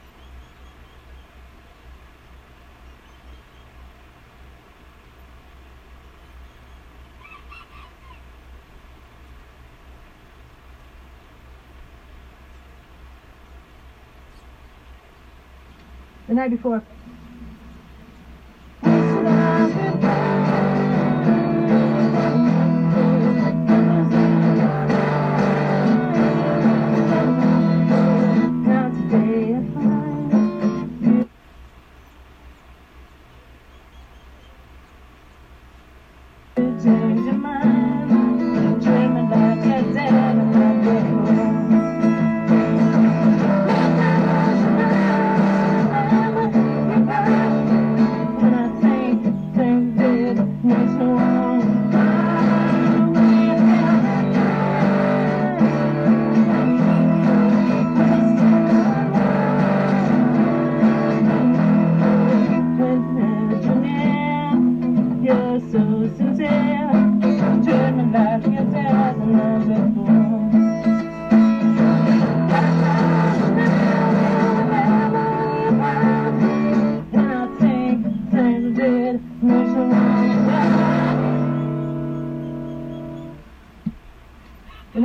The 16.33 16.37
night 16.37 16.51
before. 16.51 16.83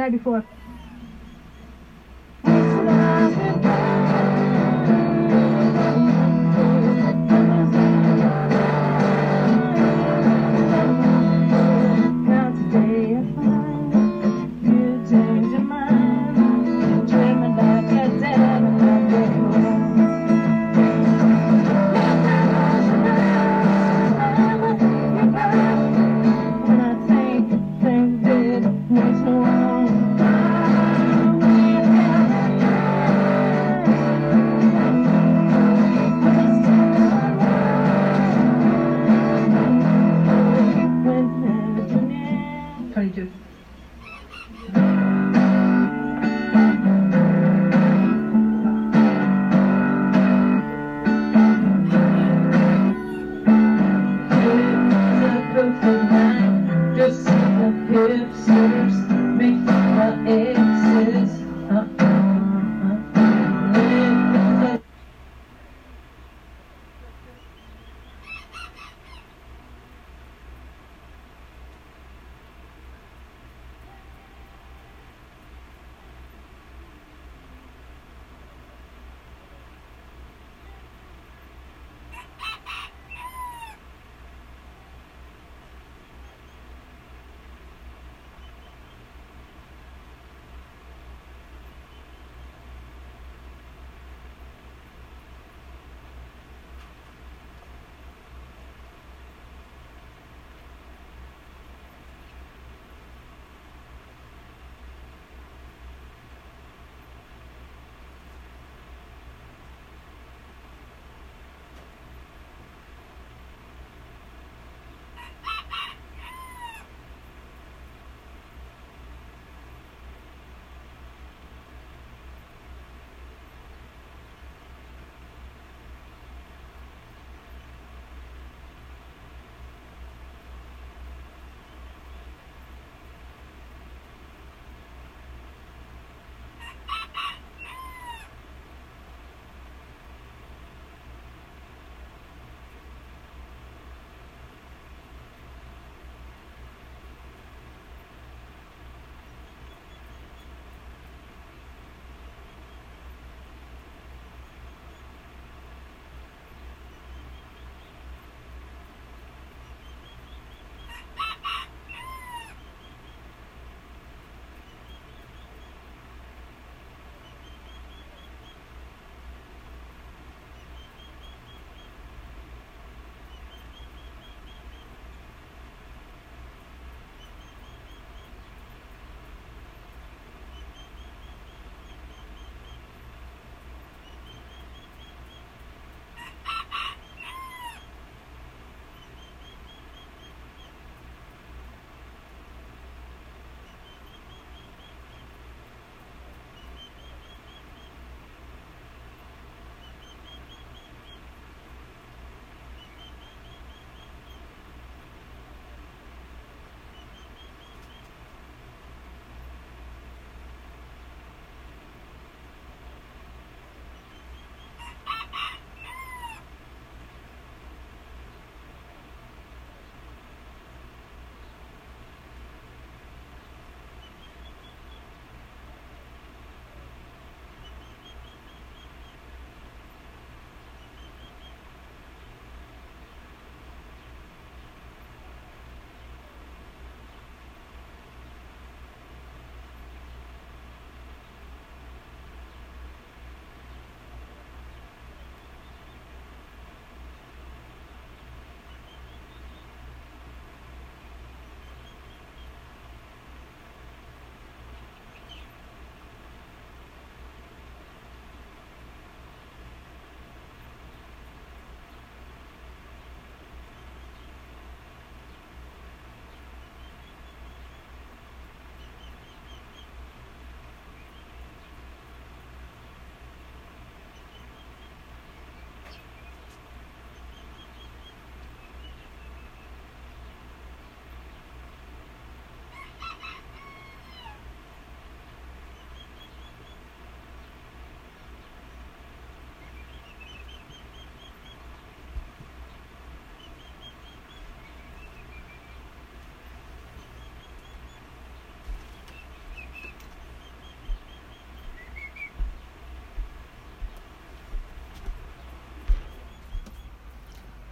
Before. 0.10 0.47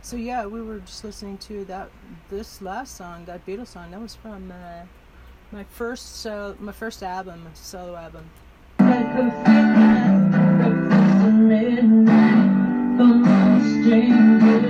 So 0.05 0.17
yeah, 0.17 0.45
we 0.45 0.61
were 0.61 0.77
just 0.81 1.03
listening 1.03 1.39
to 1.49 1.65
that 1.65 1.89
this 2.29 2.61
last 2.61 2.95
song, 2.95 3.25
that 3.25 3.43
Beatles 3.43 3.69
song. 3.69 3.89
That 3.89 3.99
was 3.99 4.13
from 4.13 4.51
uh, 4.51 4.83
my 5.51 5.63
first 5.63 6.17
so 6.17 6.55
my 6.59 6.73
first 6.73 7.01
album, 7.01 7.47
solo 7.55 7.95
album. 7.95 8.29
Twenty-two. 13.87 14.64